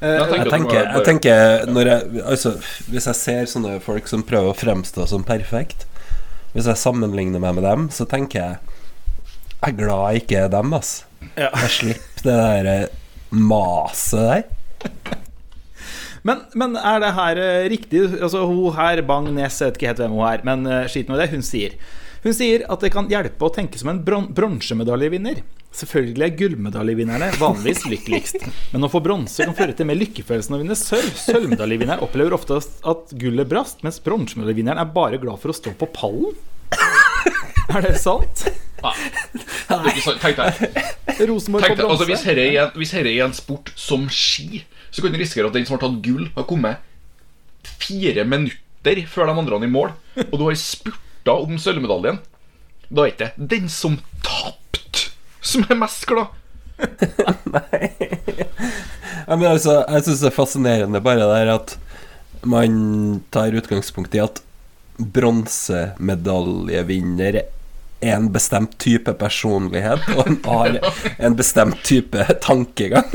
Jeg 0.00 0.28
tenker 0.30 0.48
at 0.48 0.54
tenker, 0.54 0.86
jeg 0.94 1.04
tenker 1.04 1.66
når 1.68 1.88
jeg, 1.90 2.20
altså, 2.24 2.54
Hvis 2.88 3.06
jeg 3.10 3.18
ser 3.18 3.48
sånne 3.52 3.74
folk 3.84 4.06
som 4.08 4.22
prøver 4.24 4.54
å 4.54 4.56
fremstå 4.56 5.04
som 5.10 5.26
perfekt 5.28 5.84
Hvis 6.54 6.70
jeg 6.70 6.80
sammenligner 6.80 7.42
meg 7.42 7.58
med 7.58 7.66
dem, 7.68 7.88
så 7.92 8.06
tenker 8.08 8.40
jeg 8.40 8.78
Jeg 9.58 9.74
er 9.74 9.76
glad 9.76 10.06
jeg 10.06 10.22
ikke 10.22 10.38
er 10.46 10.54
dem, 10.54 10.72
ass. 10.72 10.94
Ja. 11.36 11.50
Jeg 11.66 11.72
slipper 11.74 12.24
det 12.24 12.36
der 12.40 12.70
eh, 12.70 12.86
maset 13.28 14.24
der. 14.24 14.46
Men, 16.24 16.46
men 16.56 16.78
er 16.80 17.02
det 17.04 17.12
her 17.18 17.40
eh, 17.44 17.68
riktig? 17.68 18.06
Altså 18.16 18.46
Hun 18.48 18.72
her, 18.78 19.04
Bang 19.04 19.28
Nes, 19.36 19.60
jeg 19.60 19.68
vet 19.68 19.80
ikke 19.80 19.90
helt 19.92 20.00
hvem 20.00 20.16
hun 20.16 20.28
er, 20.30 20.46
men 20.48 20.70
skit 20.88 21.12
nå 21.12 21.18
i 21.18 21.20
det. 21.20 21.28
Hun 21.34 21.44
sier 21.44 21.76
Hun 22.24 22.36
sier 22.36 22.64
at 22.72 22.80
det 22.80 22.92
kan 22.96 23.12
hjelpe 23.12 23.44
å 23.44 23.52
tenke 23.52 23.80
som 23.80 23.92
en 23.92 24.00
bron 24.04 24.30
bronsemedaljevinner. 24.32 25.44
Selvfølgelig 25.70 26.24
er 26.26 26.32
gullmedaljevinnerne 26.34 27.28
vanligvis 27.38 27.84
lykkeligst, 27.86 28.42
men 28.72 28.84
å 28.86 28.88
få 28.90 28.98
bronse 29.04 29.44
kan 29.46 29.54
føre 29.54 29.74
til 29.78 29.86
mer 29.86 29.98
lykkefølelse 30.00 30.50
å 30.56 30.58
vinne 30.58 30.76
sølv. 30.78 31.12
Sølvmedaljevinneren 31.22 32.02
opplever 32.02 32.34
ofte 32.34 32.58
at 32.58 33.12
gullet 33.20 33.48
brast, 33.50 33.84
mens 33.86 34.00
bronsemedaljevinneren 34.02 34.82
er 34.82 34.90
bare 34.96 35.20
glad 35.22 35.38
for 35.42 35.52
å 35.52 35.56
stå 35.56 35.76
på 35.78 35.86
pallen. 35.94 36.34
Er 37.70 37.84
det 37.86 37.94
sant? 38.02 38.48
Nei. 38.82 38.94
Sant. 39.68 40.18
Tenk 40.24 40.38
deg 40.40 41.26
Rosenborg 41.28 41.66
Tenk 41.68 41.76
på 41.76 41.84
bronse. 41.84 41.92
altså, 41.92 42.06
hvis 42.08 42.24
dette 42.26 42.46
er, 42.48 42.70
hvis 42.80 42.94
dette 42.96 43.10
er 43.12 43.26
en 43.28 43.36
sport 43.36 43.70
som 43.78 44.08
ski, 44.10 44.64
så 44.90 45.04
kan 45.04 45.12
du 45.14 45.20
risikere 45.20 45.50
at 45.52 45.54
den 45.54 45.68
som 45.68 45.76
har 45.76 45.84
tatt 45.84 46.00
gull, 46.02 46.26
har 46.34 46.46
kommet 46.50 46.82
fire 47.78 48.24
minutter 48.26 49.04
før 49.12 49.30
de 49.30 49.36
andre 49.44 49.60
i 49.62 49.70
mål, 49.70 49.92
og 50.26 50.34
du 50.34 50.46
har 50.48 50.56
spurta 50.58 51.36
om 51.44 51.60
sølvmedaljen. 51.60 52.18
Da 52.90 53.04
er 53.04 53.12
ikke 53.12 53.28
det 53.36 53.50
den 53.52 53.68
som 53.70 54.00
tapte, 54.24 54.56
som 55.40 55.64
er 55.68 55.74
mest 55.80 56.06
glad. 56.08 56.26
Nei. 57.54 57.88
men 59.28 59.46
altså, 59.50 59.84
jeg 59.84 60.02
syns 60.06 60.20
det 60.22 60.28
er 60.30 60.36
fascinerende 60.36 61.00
bare 61.04 61.26
det 61.28 61.52
at 61.52 61.76
man 62.48 62.72
tar 63.34 63.56
utgangspunkt 63.56 64.14
i 64.16 64.20
at 64.24 64.36
bronsemedaljevinner 65.00 67.34
er 68.00 68.16
en 68.16 68.32
bestemt 68.32 68.78
type 68.80 69.12
personlighet 69.20 70.00
og 70.14 70.26
en 70.26 70.38
har 70.46 70.78
en 71.18 71.36
bestemt 71.36 71.82
type 71.84 72.24
tankegang. 72.40 73.12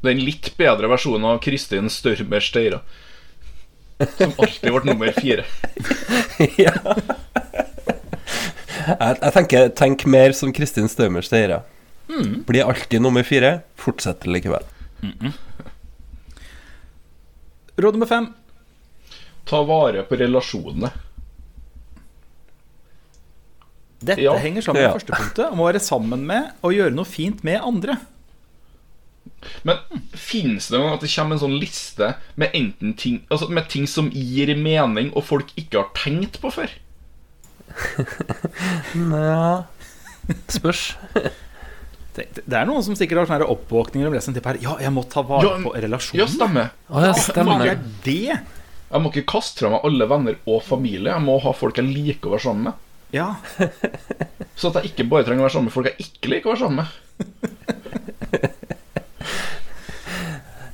Det 0.00 0.08
er 0.08 0.14
en 0.14 0.24
litt 0.24 0.46
bedre 0.56 0.88
versjon 0.88 1.24
av 1.28 1.42
Kristin 1.44 1.90
Størmer 1.92 2.40
Steira. 2.40 2.78
Som 4.16 4.32
alltid 4.40 4.72
ble 4.72 4.80
nummer 4.88 5.12
fire. 5.12 5.44
ja. 6.62 6.72
Jeg, 8.98 9.18
jeg 9.22 9.32
tenker 9.36 9.68
tenk 9.78 10.04
mer 10.10 10.32
som 10.36 10.52
Kristin 10.56 10.88
Stømer 10.90 11.22
Steira. 11.26 11.62
Blir 12.10 12.66
alltid 12.66 13.00
nummer 13.04 13.22
fire, 13.26 13.60
fortsetter 13.78 14.30
likevel. 14.34 14.64
Råd 17.80 17.94
nummer 17.96 18.06
fem. 18.10 18.26
Ta 19.48 19.62
vare 19.66 20.02
på 20.08 20.18
relasjonene. 20.20 20.90
Dette 24.00 24.22
Ja. 24.24 24.34
henger 24.40 24.62
sammen 24.64 24.82
med 24.82 24.88
Ja. 24.90 24.94
første 24.98 25.12
punktet 25.12 25.52
om 25.52 25.58
å 25.60 25.66
være 25.72 25.80
sammen 25.80 26.24
med 26.26 26.52
og 26.64 26.72
gjøre 26.72 26.94
noe 26.94 27.04
fint 27.04 27.44
med 27.44 27.60
andre. 27.60 27.98
Men 29.64 29.76
finnes 30.14 30.68
det 30.68 30.78
noen 30.80 30.94
at 30.94 31.00
det 31.00 31.10
kommer 31.14 31.32
en 31.36 31.40
sånn 31.40 31.58
liste 31.60 32.14
med 32.36 32.50
enten 32.54 32.94
ting 32.96 33.22
Altså 33.30 33.48
med 33.48 33.68
ting 33.68 33.86
som 33.86 34.10
gir 34.10 34.54
mening, 34.56 35.12
og 35.16 35.24
folk 35.24 35.46
ikke 35.56 35.78
har 35.78 35.88
tenkt 35.94 36.40
på 36.40 36.50
før? 36.52 36.68
Ja 38.94 39.64
Spørs. 40.50 40.82
Det 42.14 42.26
det 42.44 42.56
er 42.58 42.66
noen 42.68 42.82
som 42.84 42.96
sikkert 42.98 43.22
har 43.22 43.26
sånne 43.30 43.40
her 43.44 43.52
oppvåkninger 43.54 44.08
om 44.10 44.14
leser 44.16 44.32
en 44.34 44.42
her. 44.44 44.58
Ja, 44.62 44.72
jeg 44.82 44.92
må 44.94 45.04
ta 45.10 45.22
vare 45.26 45.46
Ja, 45.46 45.52
på 45.62 45.72
relasjonen. 45.74 46.18
Ja, 46.20 46.26
stemmer. 46.30 46.70
Å 46.90 47.02
ja, 47.04 47.12
Hva 47.14 47.22
stemmer. 47.24 47.64
er 47.70 47.78
det? 48.04 48.38
Jeg 48.90 48.98
må 49.04 49.12
ikke 49.12 49.26
kaste 49.30 49.62
fra 49.62 49.70
meg 49.76 49.84
alle 49.86 50.08
venner 50.10 50.38
og 50.50 50.62
familie. 50.66 51.12
Jeg 51.12 51.22
må 51.22 51.36
ha 51.44 51.52
folk 51.54 51.78
jeg 51.78 51.86
liker 51.86 52.26
å 52.30 52.34
være 52.34 52.44
sammen 52.48 52.64
med. 52.70 52.74
Ja, 53.14 53.28
Så 54.58 54.68
at 54.70 54.80
jeg 54.82 54.90
ikke 54.92 55.06
bare 55.10 55.24
trenger 55.26 55.42
å 55.42 55.46
være 55.48 55.54
sammen 55.56 55.70
med 55.70 55.74
folk 55.74 55.86
jeg 55.90 55.98
ikke 56.08 56.30
liker 56.34 56.50
å 56.50 56.54
være 56.54 56.62
sammen 56.66 56.78
med. 56.82 56.88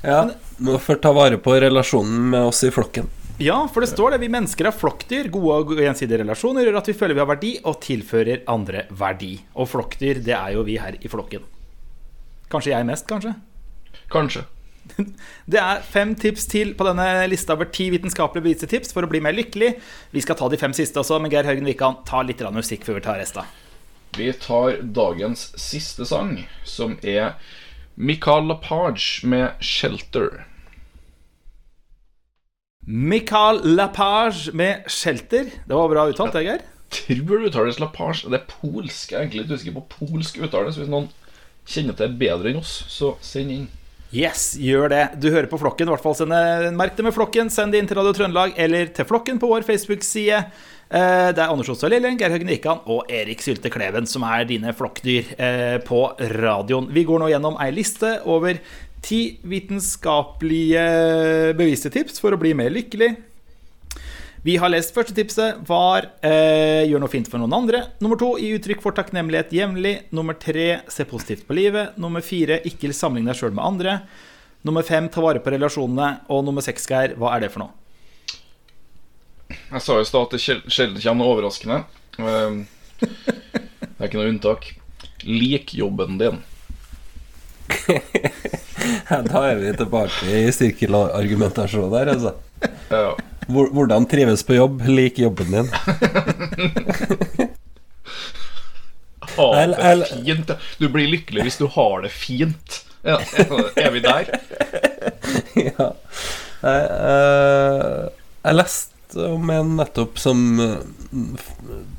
Ja, 0.07 0.19
må 0.63 0.77
først 0.79 1.01
ta 1.03 1.11
vare 1.15 1.37
på 1.41 1.55
relasjonen 1.59 2.29
med 2.33 2.45
oss 2.49 2.61
i 2.65 2.69
flokken. 2.73 3.09
Ja, 3.37 3.57
for 3.73 3.83
det 3.83 3.91
står 3.91 4.15
det. 4.15 4.21
Vi 4.23 4.31
mennesker 4.33 4.69
er 4.69 4.73
flokkdyr. 4.73 5.29
Gode 5.33 5.57
og 5.61 5.81
gjensidige 5.81 6.23
relasjoner 6.23 6.65
gjør 6.65 6.79
at 6.79 6.89
vi 6.89 6.95
føler 6.97 7.17
vi 7.17 7.21
har 7.21 7.29
verdi, 7.29 7.53
og 7.63 7.79
tilfører 7.83 8.43
andre 8.49 8.87
verdi. 8.97 9.35
Og 9.55 9.69
flokkdyr, 9.69 10.23
det 10.25 10.33
er 10.33 10.55
jo 10.55 10.65
vi 10.65 10.79
her 10.81 10.97
i 10.97 11.11
flokken. 11.11 11.45
Kanskje 12.49 12.73
jeg 12.73 12.87
mest, 12.87 13.07
kanskje? 13.09 13.35
Kanskje. 14.11 14.45
Det 15.51 15.59
er 15.59 15.81
fem 15.83 16.13
tips 16.15 16.47
til 16.47 16.73
på 16.79 16.85
denne 16.87 17.27
lista 17.27 17.57
over 17.57 17.67
ti 17.75 17.89
vitenskapelige 17.91 18.45
bevisetips 18.45 18.93
for 18.95 19.03
å 19.03 19.11
bli 19.11 19.19
mer 19.23 19.35
lykkelig. 19.35 19.73
Vi 20.15 20.23
skal 20.23 20.37
ta 20.39 20.47
de 20.47 20.59
fem 20.59 20.73
siste 20.75 21.01
også, 21.01 21.19
men 21.19 21.33
Geir 21.33 21.47
Haugen 21.47 21.67
Wikan, 21.67 22.01
ta 22.07 22.23
litt 22.23 22.43
musikk 22.55 22.87
før 22.87 22.99
vi 22.99 23.05
tar 23.07 23.19
resten. 23.19 23.47
Vi 24.17 24.31
tar 24.33 24.79
dagens 24.81 25.51
siste 25.59 26.07
sang, 26.07 26.39
som 26.65 26.95
er 27.03 27.35
Michael 27.95 28.47
Lapage 28.47 29.27
med 29.27 29.59
'Shelter'. 29.59 30.45
Michael 32.87 33.61
Lapage 33.75 34.53
med 34.53 34.85
'Shelter'. 34.87 35.49
Det 35.67 35.75
var 35.75 35.89
bra 35.89 36.07
uttalt, 36.07 36.33
det, 36.33 36.43
Geir. 36.45 36.61
Tror 36.89 37.39
det 37.41 37.49
uttales 37.49 37.79
Lapage. 37.79 38.29
Det 38.31 38.39
er 38.39 38.45
polsk. 38.61 39.11
Jeg 39.11 39.17
er 39.17 39.25
egentlig 39.25 39.43
litt 39.43 39.51
usikker 39.59 39.75
på 39.75 39.83
polsk 39.99 40.37
uttale, 40.39 40.71
så 40.71 40.79
hvis 40.85 40.89
noen 40.93 41.09
kjenner 41.67 41.97
til 41.97 42.07
det 42.07 42.19
bedre 42.21 42.53
enn 42.53 42.61
oss, 42.61 42.85
så 42.87 43.17
send 43.19 43.51
inn. 43.51 43.67
Yes, 44.15 44.53
gjør 44.55 44.87
det. 44.87 45.19
Du 45.19 45.27
hører 45.33 45.49
på 45.51 45.59
Flokken. 45.59 45.89
I 45.89 45.91
hvert 45.91 46.03
fall 46.05 46.15
send 46.15 46.31
Merk 46.79 46.95
det 46.95 47.03
med 47.03 47.13
Flokken. 47.13 47.49
Send 47.51 47.73
det 47.75 47.81
inn 47.81 47.87
til 47.89 47.97
Radio 47.99 48.13
Trøndelag 48.15 48.53
eller 48.55 48.87
til 48.95 49.03
Flokken 49.05 49.35
på 49.37 49.49
vår 49.51 49.67
Facebook-side. 49.67 50.45
Eh, 50.89 51.33
Det 51.35 51.43
er 51.43 51.51
Anders 51.51 51.67
Ostad 51.67 51.91
Lillen, 51.91 52.15
Geir 52.17 52.31
Høgen 52.31 52.47
Wikan 52.47 52.79
og 52.87 53.11
Erik 53.11 53.41
Sylte 53.43 53.69
Kleven 53.69 54.07
som 54.07 54.23
er 54.23 54.45
dine 54.47 54.71
flokkdyr 54.71 55.33
eh, 55.37 55.77
på 55.83 56.05
radioen. 56.39 56.87
Vi 56.95 57.03
går 57.03 57.19
nå 57.19 57.27
gjennom 57.27 57.59
ei 57.59 57.71
liste 57.75 58.21
over 58.23 58.55
ti 59.05 59.37
vitenskapelige 59.47 60.83
beviste 61.57 61.91
tips 61.93 62.19
for 62.23 62.33
å 62.35 62.39
bli 62.41 62.53
mer 62.57 62.69
lykkelig. 62.73 63.15
Vi 64.47 64.53
har 64.61 64.69
lest 64.71 64.93
første 64.95 65.11
tipset 65.17 65.57
var 65.67 66.05
eh, 66.23 66.85
gjør 66.87 67.01
noe 67.03 67.11
fint 67.11 67.27
for 67.27 67.41
noen 67.41 67.55
andre. 67.57 67.81
Nummer 67.99 68.19
to 68.21 68.29
gi 68.39 68.53
uttrykk 68.55 68.81
for 68.83 68.95
takknemlighet 68.95 69.51
jevnlig. 69.51 69.95
Nummer 70.15 70.37
tre 70.39 70.81
se 70.93 71.03
positivt 71.09 71.43
på 71.49 71.57
livet. 71.57 71.97
Nummer 71.99 72.23
fire 72.23 72.61
ikke 72.69 72.93
sammenligne 72.95 73.33
deg 73.33 73.41
sjøl 73.41 73.55
med 73.57 73.65
andre. 73.65 73.97
Nummer 74.67 74.85
fem 74.87 75.09
ta 75.11 75.21
vare 75.25 75.41
på 75.43 75.51
relasjonene. 75.51 76.21
Og 76.31 76.45
nummer 76.47 76.63
seks, 76.63 76.87
Geir, 76.87 77.17
hva 77.19 77.33
er 77.35 77.43
det 77.43 77.51
for 77.53 77.65
noe? 77.65 77.73
Jeg 79.49 79.83
sa 79.83 79.99
i 79.99 80.07
stad 80.07 80.25
at 80.29 80.33
det 80.37 80.41
sjel- 80.43 80.63
sjelden 80.71 81.01
kommer 81.03 81.23
noe 81.25 81.33
overraskende. 81.35 81.81
Ehm, 82.19 82.61
Det 82.99 83.99
er 83.99 84.07
ikke 84.07 84.19
noe 84.21 84.31
unntak. 84.31 84.69
Lik 85.27 85.73
jobben 85.75 86.19
din. 86.21 86.39
Da 89.31 89.43
er 89.51 89.61
vi 89.61 89.73
tilbake 89.77 90.31
i 90.31 90.51
sirkelargumentasjon 90.55 91.91
der, 91.93 92.13
altså. 92.15 92.33
Ja. 92.91 93.15
Hvordan 93.47 94.07
trives 94.09 94.43
på 94.43 94.57
jobb? 94.57 94.81
Lik 94.87 95.19
jobben 95.23 95.53
din. 95.53 95.69
Ha 99.37 99.65
det 99.69 100.07
fint. 100.09 100.51
Du 100.81 100.87
blir 100.89 101.05
lykkelig 101.11 101.43
hvis 101.45 101.59
du 101.61 101.67
har 101.69 102.01
det 102.01 102.09
fint. 102.09 102.79
Ja, 103.05 103.19
er 103.77 103.91
vi 103.93 104.01
der? 104.01 104.31
ja. 105.67 105.89
Jeg, 106.63 106.87
eh, 107.11 108.07
jeg 108.41 108.57
leste 108.57 108.96
om 109.15 109.49
en 109.49 109.75
nettopp 109.77 110.19
som 110.19 110.41
Dealer 110.57 110.83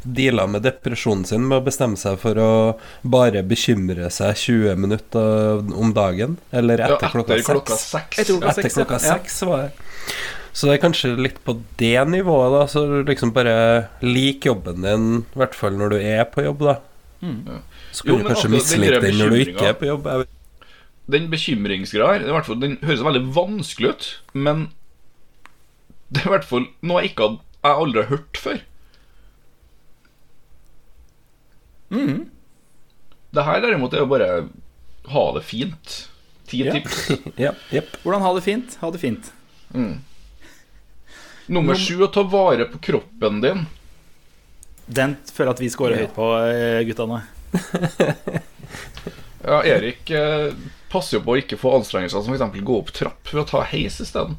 deala 0.05 0.47
med 0.47 0.63
depresjonen 0.63 1.25
sin 1.25 1.47
med 1.49 1.61
å 1.63 1.65
bestemme 1.65 1.97
seg 1.97 2.19
for 2.21 2.39
å 2.41 2.51
bare 3.03 3.43
bekymre 3.47 4.11
seg 4.13 4.37
20 4.37 4.77
minutter 4.77 5.63
om 5.77 5.93
dagen. 5.97 6.37
Eller 6.53 6.79
Ja, 6.79 6.97
etter 6.97 7.09
klokka 7.15 7.39
klokka 7.45 7.77
seks. 7.77 8.17
seks. 8.17 8.19
Etter 8.19 8.69
klokka 8.75 8.99
seks, 8.99 9.41
ja. 9.41 9.47
klokka 9.47 9.47
Ja. 9.47 9.49
var 9.49 9.63
det. 9.63 9.73
Så 10.53 10.67
det 10.67 10.75
er 10.79 10.89
kanskje 10.89 11.17
litt 11.17 11.45
på 11.45 11.55
det 11.79 12.09
nivået, 12.09 12.51
da. 12.51 12.67
Så 12.67 13.05
liksom 13.07 13.33
bare 13.33 13.89
lik 14.03 14.45
jobben 14.45 14.83
din, 14.83 15.25
i 15.35 15.39
hvert 15.39 15.55
fall 15.55 15.73
når 15.79 15.91
du 15.91 15.97
er 16.01 16.25
på 16.25 16.43
jobb, 16.45 16.59
da. 16.67 16.79
Så 17.93 18.05
Jo, 18.07 18.17
kan 18.17 18.25
du 18.25 18.29
kanskje 18.33 18.51
mislike 18.51 19.01
den 19.01 19.19
når 19.19 19.31
du 19.31 19.39
ikke 19.45 19.69
er 19.69 19.75
på 19.79 19.87
jobb. 19.87 20.05
Jeg 20.07 20.19
vet. 20.19 20.29
Den 21.09 21.31
bekymringsgreia 21.31 22.19
her, 22.21 22.55
den 22.61 22.77
høres 22.85 23.01
veldig 23.01 23.23
vanskelig 23.33 23.89
ut, 23.95 24.09
men 24.35 24.69
det 26.11 26.23
er 26.23 26.29
i 26.29 26.33
hvert 26.33 26.47
fall 26.49 26.67
noe 26.83 27.03
jeg 27.03 27.13
ikke 27.13 27.27
hadde 27.29 27.45
jeg 27.69 27.83
aldri 27.83 28.03
har 28.05 28.11
hørt 28.13 28.39
før. 28.41 28.61
Det 33.31 33.45
her 33.45 33.61
derimot 33.65 33.95
er 33.97 34.03
jo 34.05 34.09
bare 34.11 34.29
ha 35.13 35.25
det 35.37 35.43
fint. 35.49 35.97
Ti 36.49 36.63
Ja. 36.65 36.73
tips. 36.73 37.11
Ja, 37.45 37.53
yep. 37.73 37.97
Hvordan 38.03 38.23
ha 38.25 38.31
det 38.37 38.45
fint? 38.47 38.77
Ha 38.81 38.91
det 38.95 39.01
fint. 39.03 39.33
Nummer 41.49 41.75
sju 41.77 41.99
å 42.05 42.11
ta 42.13 42.23
vare 42.29 42.65
på 42.71 42.79
kroppen 42.89 43.41
din. 43.45 43.67
Den 44.89 45.17
føler 45.29 45.51
jeg 45.51 45.57
at 45.57 45.61
vi 45.61 45.71
scorer 45.73 46.01
høyt 46.03 46.15
på, 46.17 46.29
gutta 46.89 47.05
guttene. 47.05 48.43
Ja, 49.45 49.59
Erik 49.65 50.09
eh, 50.11 50.53
passer 50.93 51.19
jo 51.19 51.25
på 51.27 51.35
å 51.35 51.41
ikke 51.41 51.59
få 51.61 51.75
anstrengelser 51.79 52.25
som 52.25 52.35
f.eks. 52.35 52.63
gå 52.65 52.79
opp 52.79 52.93
trapp 52.97 53.33
ved 53.33 53.43
å 53.43 53.47
ta 53.49 53.61
heis 53.73 53.99
isteden. 54.05 54.39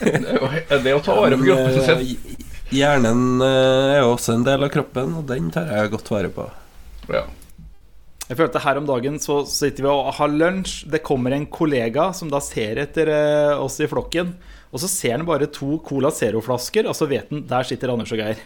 Det 0.00 0.94
å 0.96 1.02
ta 1.04 1.16
vare 1.18 1.38
på 1.38 1.44
kroppen 1.46 1.78
sin. 1.82 2.00
eh, 2.00 2.48
Hjernen 2.72 3.42
eh, 3.44 3.92
er 3.98 4.00
jo 4.00 4.14
også 4.14 4.38
en 4.38 4.46
del 4.48 4.64
av 4.64 4.72
kroppen, 4.72 5.12
og 5.20 5.26
den 5.28 5.50
tar 5.52 5.68
jeg 5.68 5.92
godt 5.92 6.08
vare 6.14 6.30
på. 6.32 6.46
Ja. 7.12 7.26
Jeg 8.30 8.38
følte 8.38 8.62
Her 8.64 8.78
om 8.80 8.86
dagen 8.88 9.18
så 9.20 9.42
sitter 9.50 9.84
vi 9.84 9.90
og 9.92 10.08
har 10.16 10.30
lunsj. 10.32 10.86
Det 10.88 11.02
kommer 11.04 11.34
en 11.36 11.44
kollega 11.52 12.12
som 12.16 12.30
da 12.32 12.40
ser 12.40 12.80
etter 12.80 13.10
eh, 13.12 13.60
oss 13.60 13.76
i 13.82 13.88
flokken. 13.90 14.32
Og 14.72 14.80
så 14.80 14.88
ser 14.88 15.18
han 15.18 15.26
bare 15.28 15.50
to 15.52 15.76
Cola 15.84 16.08
Zero-flasker, 16.14 16.86
og 16.88 16.96
så 16.96 17.04
vet 17.10 17.28
han 17.28 17.42
der 17.50 17.66
sitter 17.68 17.92
Anders 17.92 18.14
og 18.14 18.22
Geir. 18.22 18.40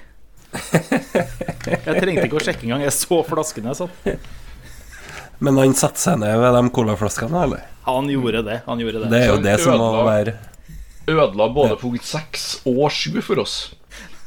Jeg 0.56 2.00
trengte 2.00 2.26
ikke 2.26 2.40
å 2.40 2.42
sjekke 2.42 2.66
engang. 2.66 2.82
Jeg 2.82 2.96
så 2.96 3.20
flaskene. 3.28 3.76
Sånn. 3.78 3.94
Men 5.38 5.58
han 5.60 5.74
satte 5.76 6.00
seg 6.00 6.20
ned 6.22 6.38
ved 6.40 6.54
de 6.56 6.70
colaflaskene, 6.72 7.42
eller? 7.46 7.64
Han 7.86 8.08
gjorde 8.10 8.42
det. 8.46 8.60
Han 8.66 8.80
gjorde 8.82 9.04
det. 9.04 9.10
Det 9.12 9.22
er 9.22 9.32
jo 9.34 9.40
det 9.44 9.56
som 9.62 9.80
må 9.80 9.90
være 10.06 10.36
Ødela 11.06 11.46
både 11.54 11.76
punkt 11.78 12.02
seks 12.02 12.56
og 12.66 12.88
sju 12.90 13.20
for 13.22 13.38
oss. 13.44 13.58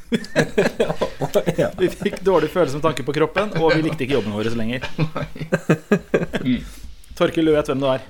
Vi 1.79 1.89
fikk 1.91 2.21
dårlig 2.25 2.47
følelse 2.53 2.79
med 2.79 2.85
tanke 2.85 3.03
på 3.05 3.13
kroppen, 3.13 3.51
og 3.59 3.75
vi 3.75 3.83
likte 3.85 4.05
ikke 4.05 4.15
jobben 4.15 4.33
vår 4.33 4.47
lenger. 4.57 4.87
Torkil, 7.19 7.51
du 7.51 7.53
vet 7.53 7.69
hvem 7.69 7.83
du 7.83 7.89
er. 7.91 8.07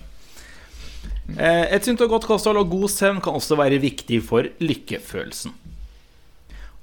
Eh, 1.34 1.66
Et 1.76 1.86
sunt 1.86 2.00
og 2.06 2.14
godt 2.14 2.30
kosthold 2.30 2.62
og 2.62 2.70
god 2.72 2.94
søvn 2.94 3.20
kan 3.26 3.36
også 3.42 3.58
være 3.60 3.82
viktig 3.82 4.22
for 4.26 4.48
lykkefølelsen. 4.64 5.52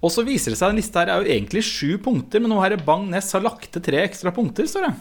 Og 0.05 0.13
så 0.13 0.27
viser 0.27 0.53
det 0.53 0.59
seg 0.61 0.75
at 0.75 0.79
lista 0.79 1.05
her 1.05 1.15
er 1.15 1.23
jo 1.23 1.33
egentlig 1.39 1.65
sju 1.67 1.95
punkter, 2.03 2.43
men 2.43 2.53
nå 2.53 2.59
har 2.61 2.77
Bang 2.87 3.07
Ness 3.11 3.33
har 3.35 3.47
lagt 3.47 3.71
til 3.73 3.87
tre 3.87 4.03
ekstra 4.05 4.35
punkter, 4.35 4.69
står 4.69 4.91
det. 4.91 4.97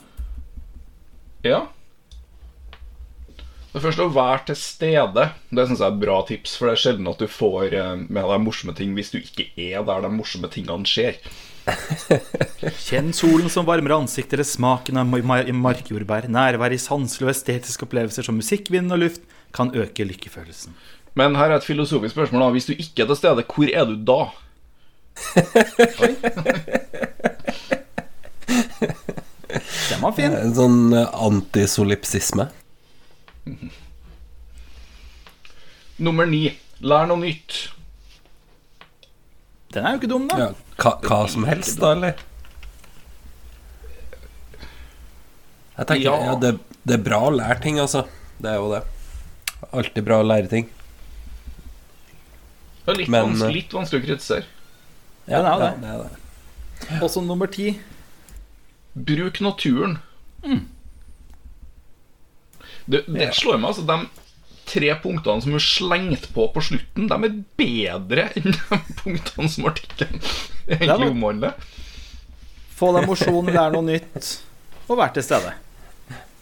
Ja. 1.45 1.67
Det 3.75 3.81
første 3.83 4.05
å 4.07 4.13
være 4.15 4.39
til 4.47 4.55
stede. 4.57 5.25
Det 5.51 5.65
synes 5.67 5.81
jeg 5.81 5.85
er 5.89 5.93
et 5.93 5.99
bra 6.01 6.21
tips, 6.25 6.53
for 6.57 6.69
det 6.69 6.73
er 6.77 6.81
sjelden 6.85 7.09
at 7.11 7.19
du 7.19 7.27
får 7.29 7.75
eh, 7.75 7.95
med 8.07 8.23
deg 8.23 8.39
morsomme 8.41 8.73
ting 8.77 8.95
hvis 8.95 9.11
du 9.11 9.19
ikke 9.19 9.49
er 9.59 9.83
der 9.85 10.05
de 10.05 10.11
morsomme 10.15 10.49
tingene 10.51 10.87
skjer. 10.89 11.19
Kjenn 12.87 13.11
solen 13.17 13.49
som 13.51 13.67
varmer 13.67 13.97
ansiktet, 13.97 14.37
eller 14.37 14.47
smaken 14.47 15.01
av 15.01 15.05
markjordbær. 15.11 16.29
Nærvær 16.31 16.71
i 16.73 16.79
sanselige 16.81 17.27
og 17.27 17.33
estetiske 17.35 17.85
opplevelser 17.85 18.23
som 18.25 18.39
musikk, 18.39 18.71
vind 18.73 18.93
og 18.95 18.99
luft 19.03 19.23
kan 19.55 19.73
øke 19.75 20.07
lykkefølelsen. 20.07 20.71
Men 21.19 21.35
her 21.39 21.51
er 21.51 21.57
et 21.59 21.67
filosofisk 21.67 22.13
spørsmål. 22.15 22.41
da 22.47 22.55
Hvis 22.55 22.69
du 22.71 22.73
ikke 22.77 23.03
er 23.03 23.11
til 23.11 23.19
stede, 23.19 23.43
hvor 23.43 23.67
er 23.69 23.85
du 23.91 23.95
da? 24.07 24.21
Den 29.89 30.01
var 30.03 30.13
fin. 30.17 30.33
En 30.35 30.53
sånn 30.57 30.79
eh, 30.97 31.07
antisolipsisme. 31.27 32.47
Nummer 35.97 36.27
ni. 36.29 36.43
Lær 36.83 37.07
noe 37.09 37.21
nytt. 37.21 37.59
Den 39.75 39.85
er 39.87 39.95
jo 39.95 40.01
ikke 40.01 40.11
dum, 40.11 40.25
da. 40.31 40.39
Ja, 40.39 40.49
hva, 40.79 40.91
hva 41.03 41.19
som 41.31 41.45
helst, 41.47 41.79
da, 41.81 41.93
eller? 41.95 42.19
Jeg 45.75 45.87
tenker, 45.89 46.05
Ja. 46.07 46.17
ja, 46.29 46.35
det, 46.39 46.53
det 46.87 46.97
er 46.99 47.03
bra 47.03 47.19
å 47.27 47.31
lære 47.35 47.59
ting, 47.63 47.79
altså. 47.83 48.05
Det 48.39 48.51
er 48.53 48.59
jo 48.61 48.69
det. 48.71 48.83
Alltid 49.71 50.05
bra 50.07 50.21
å 50.23 50.27
lære 50.27 50.51
ting. 50.51 50.69
Det 52.85 52.93
er 52.93 52.99
litt, 53.01 53.09
Men, 53.11 53.31
vanskelig, 53.31 53.49
eh, 53.49 53.55
litt 53.57 53.73
vanskelig 53.75 54.03
å 54.03 54.05
kritisere. 54.05 54.45
Ja, 55.25 55.39
Den 55.41 55.47
er 55.49 55.51
jo 55.51 55.59
ja, 55.59 55.65
det. 55.65 55.81
det 55.81 55.89
er 55.89 55.97
det. 56.03 57.01
Også 57.07 57.23
nummer 57.25 57.49
ti. 57.51 57.71
Bruk 58.95 59.41
naturen. 59.43 59.97
Det, 62.85 63.01
det 63.07 63.23
Ja. 63.23 63.31
slår 63.33 63.57
meg, 63.59 63.69
altså. 63.73 63.83
De 63.85 64.07
tre 64.65 64.95
punktene 65.01 65.41
som 65.43 65.51
hun 65.53 65.59
slengte 65.61 66.27
på 66.33 66.47
på 66.53 66.61
slutten, 66.63 67.07
de 67.09 67.15
er 67.27 67.35
bedre 67.59 68.29
enn 68.39 68.51
de 68.55 68.79
punktene 69.01 69.49
som 69.51 69.65
artikkelen 69.69 70.21
Det 70.65 70.79
egentlig 70.79 71.11
omhandler. 71.11 71.53
Få 72.75 72.89
deg 72.95 73.05
mosjon, 73.07 73.51
lær 73.53 73.71
noe 73.75 73.85
nytt, 73.87 74.31
og 74.89 74.97
vær 74.99 75.11
til 75.15 75.23
stede. 75.23 75.51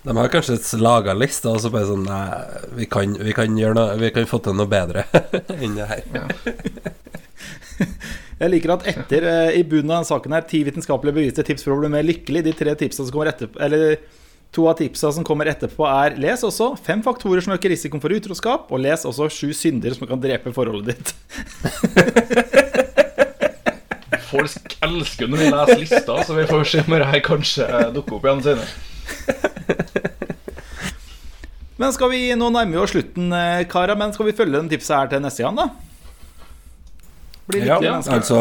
De 0.03 0.11
har 0.17 0.27
kanskje 0.33 0.57
laga 0.81 1.13
liste, 1.15 1.47
og 1.47 1.61
så 1.63 1.69
bare 1.71 1.87
sånn 1.87 2.03
Nei, 2.03 2.31
vi 2.75 2.85
kan, 2.91 3.13
vi 3.23 3.31
kan, 3.35 3.53
gjøre 3.55 3.75
noe, 3.77 3.93
vi 4.01 4.09
kan 4.15 4.25
få 4.27 4.37
til 4.43 4.53
noe 4.57 4.67
bedre 4.67 5.05
enn 5.63 5.77
det 5.77 5.87
her. 5.87 6.01
Jeg 8.43 8.51
liker 8.51 8.73
at 8.73 8.87
etter, 8.91 9.23
eh, 9.23 9.55
i 9.61 9.63
bunnen 9.63 9.87
av 9.93 10.01
denne 10.01 10.09
saken 10.09 10.33
her, 10.35 10.43
ti 10.43 10.59
vitenskapelige 10.67 11.15
bevis 11.15 11.35
til 11.37 11.45
tips 11.47 11.63
for 11.63 11.77
å 11.77 11.79
bli 11.79 11.91
mer 11.93 12.03
lykkelig, 12.03 12.41
de 12.43 12.51
tre 12.59 12.73
tipsene 12.75 13.07
som 13.07 13.13
kommer 13.15 13.31
etterpå, 13.31 13.55
eller 13.63 13.95
to 14.53 14.65
av 14.67 14.75
tipsene 14.81 15.15
som 15.15 15.23
kommer 15.27 15.47
etterpå, 15.47 15.85
er 15.87 16.17
les 16.19 16.43
også 16.43 16.73
fem 16.83 16.99
faktorer 17.05 17.45
som 17.45 17.55
øker 17.55 17.71
risikoen 17.71 18.03
for 18.03 18.11
utroskap, 18.11 18.67
og 18.67 18.83
les 18.83 19.05
også 19.07 19.29
sju 19.31 19.53
synder 19.55 19.95
som 19.95 20.09
kan 20.09 20.19
drepe 20.19 20.51
forholdet 20.55 20.91
ditt. 20.91 21.07
Folk 24.33 24.75
elsker 24.83 25.29
når 25.29 25.39
vi 25.39 25.47
leser 25.53 25.79
lista, 25.85 26.19
så 26.25 26.35
vi 26.35 26.49
får 26.49 26.67
se 26.67 26.83
om 26.83 26.97
det 26.97 27.09
her 27.13 27.23
kanskje 27.23 27.69
dukker 27.95 28.17
opp 28.17 28.27
igjen 28.27 28.43
senere. 28.49 28.67
Men 31.79 31.95
skal 31.95 32.11
vi, 32.11 32.25
nå 32.37 32.51
nærmer 32.53 32.75
vi 32.75 32.83
oss 32.83 32.91
slutten, 32.93 33.31
eh, 33.33 33.63
Kara, 33.71 33.95
men 33.97 34.11
skal 34.13 34.27
vi 34.27 34.35
følge 34.35 34.59
den 34.59 34.69
tipset 34.71 34.97
her 34.97 35.07
til 35.13 35.23
neste 35.23 35.45
gang, 35.45 35.55
da? 35.57 35.92
Bli 37.45 37.65
Ja, 37.67 37.75
altså, 38.07 38.37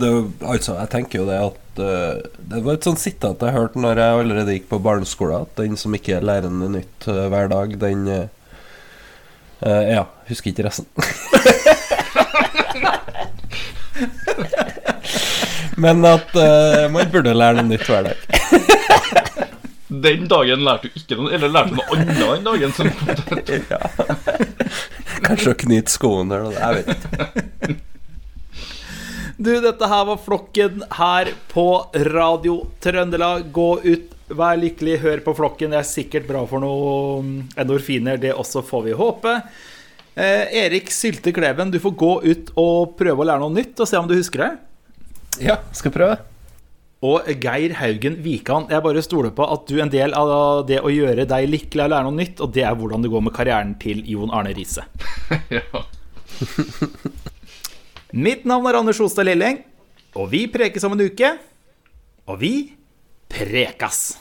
det, 0.00 0.08
altså 0.40 0.74
Jeg 0.78 0.88
tenker 0.94 1.18
jo 1.20 1.26
det 1.28 1.38
at 1.44 1.80
uh, 1.82 2.14
Det 2.52 2.62
var 2.64 2.72
et 2.78 2.86
sånt 2.88 3.02
sitat 3.02 3.42
jeg 3.44 3.52
hørte 3.52 3.78
når 3.82 4.00
jeg 4.00 4.20
allerede 4.22 4.54
gikk 4.56 4.68
på 4.70 4.78
barneskolen, 4.80 5.44
at 5.44 5.52
den 5.60 5.76
som 5.80 5.94
ikke 5.96 6.20
lærer 6.24 6.48
noe 6.52 6.70
nytt 6.78 7.08
uh, 7.10 7.28
hver 7.32 7.46
dag, 7.52 7.68
den 7.80 8.08
eh, 8.08 8.28
eh, 9.60 9.82
Ja, 9.92 10.04
husker 10.30 10.50
ikke 10.52 10.66
resten. 10.70 10.86
Men 15.80 16.04
at 16.04 16.34
man 16.92 17.08
burde 17.12 17.32
lære 17.32 17.56
noe 17.62 17.70
nytt 17.70 17.86
hver 17.88 18.02
dag. 18.10 18.16
Den 19.90 20.28
dagen 20.28 20.60
lærte 20.64 20.88
du 20.88 20.98
ikke 21.00 21.16
noe, 21.16 21.32
eller 21.34 21.48
lærte 21.48 21.70
du 21.72 21.76
noe 21.80 21.86
annet 21.96 22.20
den 22.20 22.44
dagen 22.46 22.72
som 22.76 22.90
kom 23.00 23.40
til 23.48 23.62
Kanskje 25.24 25.54
å 25.54 25.60
knyte 25.64 25.90
skoene 25.92 26.36
eller 26.36 26.50
noe. 26.50 26.60
Jeg 26.60 26.70
vet 26.80 26.88
ikke. 26.96 27.78
Du, 29.40 29.54
dette 29.64 29.86
her 29.88 30.02
var 30.04 30.18
Flokken 30.20 30.82
her 30.98 31.30
på 31.48 31.62
Radio 32.12 32.58
Trøndelag. 32.84 33.46
Gå 33.56 33.68
ut, 33.80 34.10
vær 34.36 34.58
lykkelig, 34.60 34.98
hør 35.00 35.22
på 35.24 35.32
Flokken. 35.38 35.72
Det 35.72 35.78
er 35.78 35.86
sikkert 35.88 36.26
bra 36.28 36.42
for 36.48 36.60
noen 36.60 37.46
endorfiner, 37.56 38.20
det 38.20 38.34
også, 38.36 38.60
får 38.68 38.82
vi 38.90 38.98
håpe. 38.98 39.32
Eh, 40.12 40.44
Erik 40.60 40.92
Sylte 40.92 41.32
Kleven, 41.32 41.72
du 41.72 41.78
får 41.80 41.94
gå 42.02 42.10
ut 42.26 42.52
og 42.60 42.92
prøve 43.00 43.24
å 43.24 43.28
lære 43.30 43.40
noe 43.40 43.54
nytt, 43.54 43.80
og 43.80 43.88
se 43.88 43.96
om 43.96 44.10
du 44.10 44.12
husker 44.18 44.44
det. 44.44 44.50
Ja, 45.46 45.56
skal 45.72 45.96
prøve. 45.96 46.20
Og 47.00 47.32
Geir 47.40 47.78
Haugen 47.80 48.20
Wikan, 48.20 48.68
jeg 48.68 48.84
bare 48.84 49.06
stoler 49.08 49.32
på 49.32 49.48
at 49.48 49.64
du 49.70 49.78
er 49.78 49.86
en 49.86 49.94
del 49.96 50.12
av 50.20 50.66
det 50.68 50.82
å 50.84 50.92
gjøre 50.92 51.24
deg 51.24 51.48
lykkelig 51.48 51.86
og 51.86 51.94
lære 51.94 52.10
noe 52.10 52.18
nytt, 52.20 52.44
og 52.44 52.52
det 52.52 52.68
er 52.68 52.76
hvordan 52.76 53.08
det 53.08 53.14
går 53.16 53.24
med 53.24 53.38
karrieren 53.40 53.72
til 53.80 54.04
Jon 54.04 54.36
Arne 54.36 54.52
Riise. 54.52 54.84
Ja. 55.56 55.86
Mitt 58.12 58.46
navn 58.48 58.66
er 58.66 58.80
Anders 58.80 58.98
Ostad 59.02 59.28
Lilleng, 59.28 59.60
og 60.18 60.32
vi 60.32 60.46
prekes 60.50 60.84
om 60.86 60.96
en 60.96 61.06
uke. 61.06 61.30
Og 62.26 62.40
vi 62.42 62.54
prekas! 63.30 64.18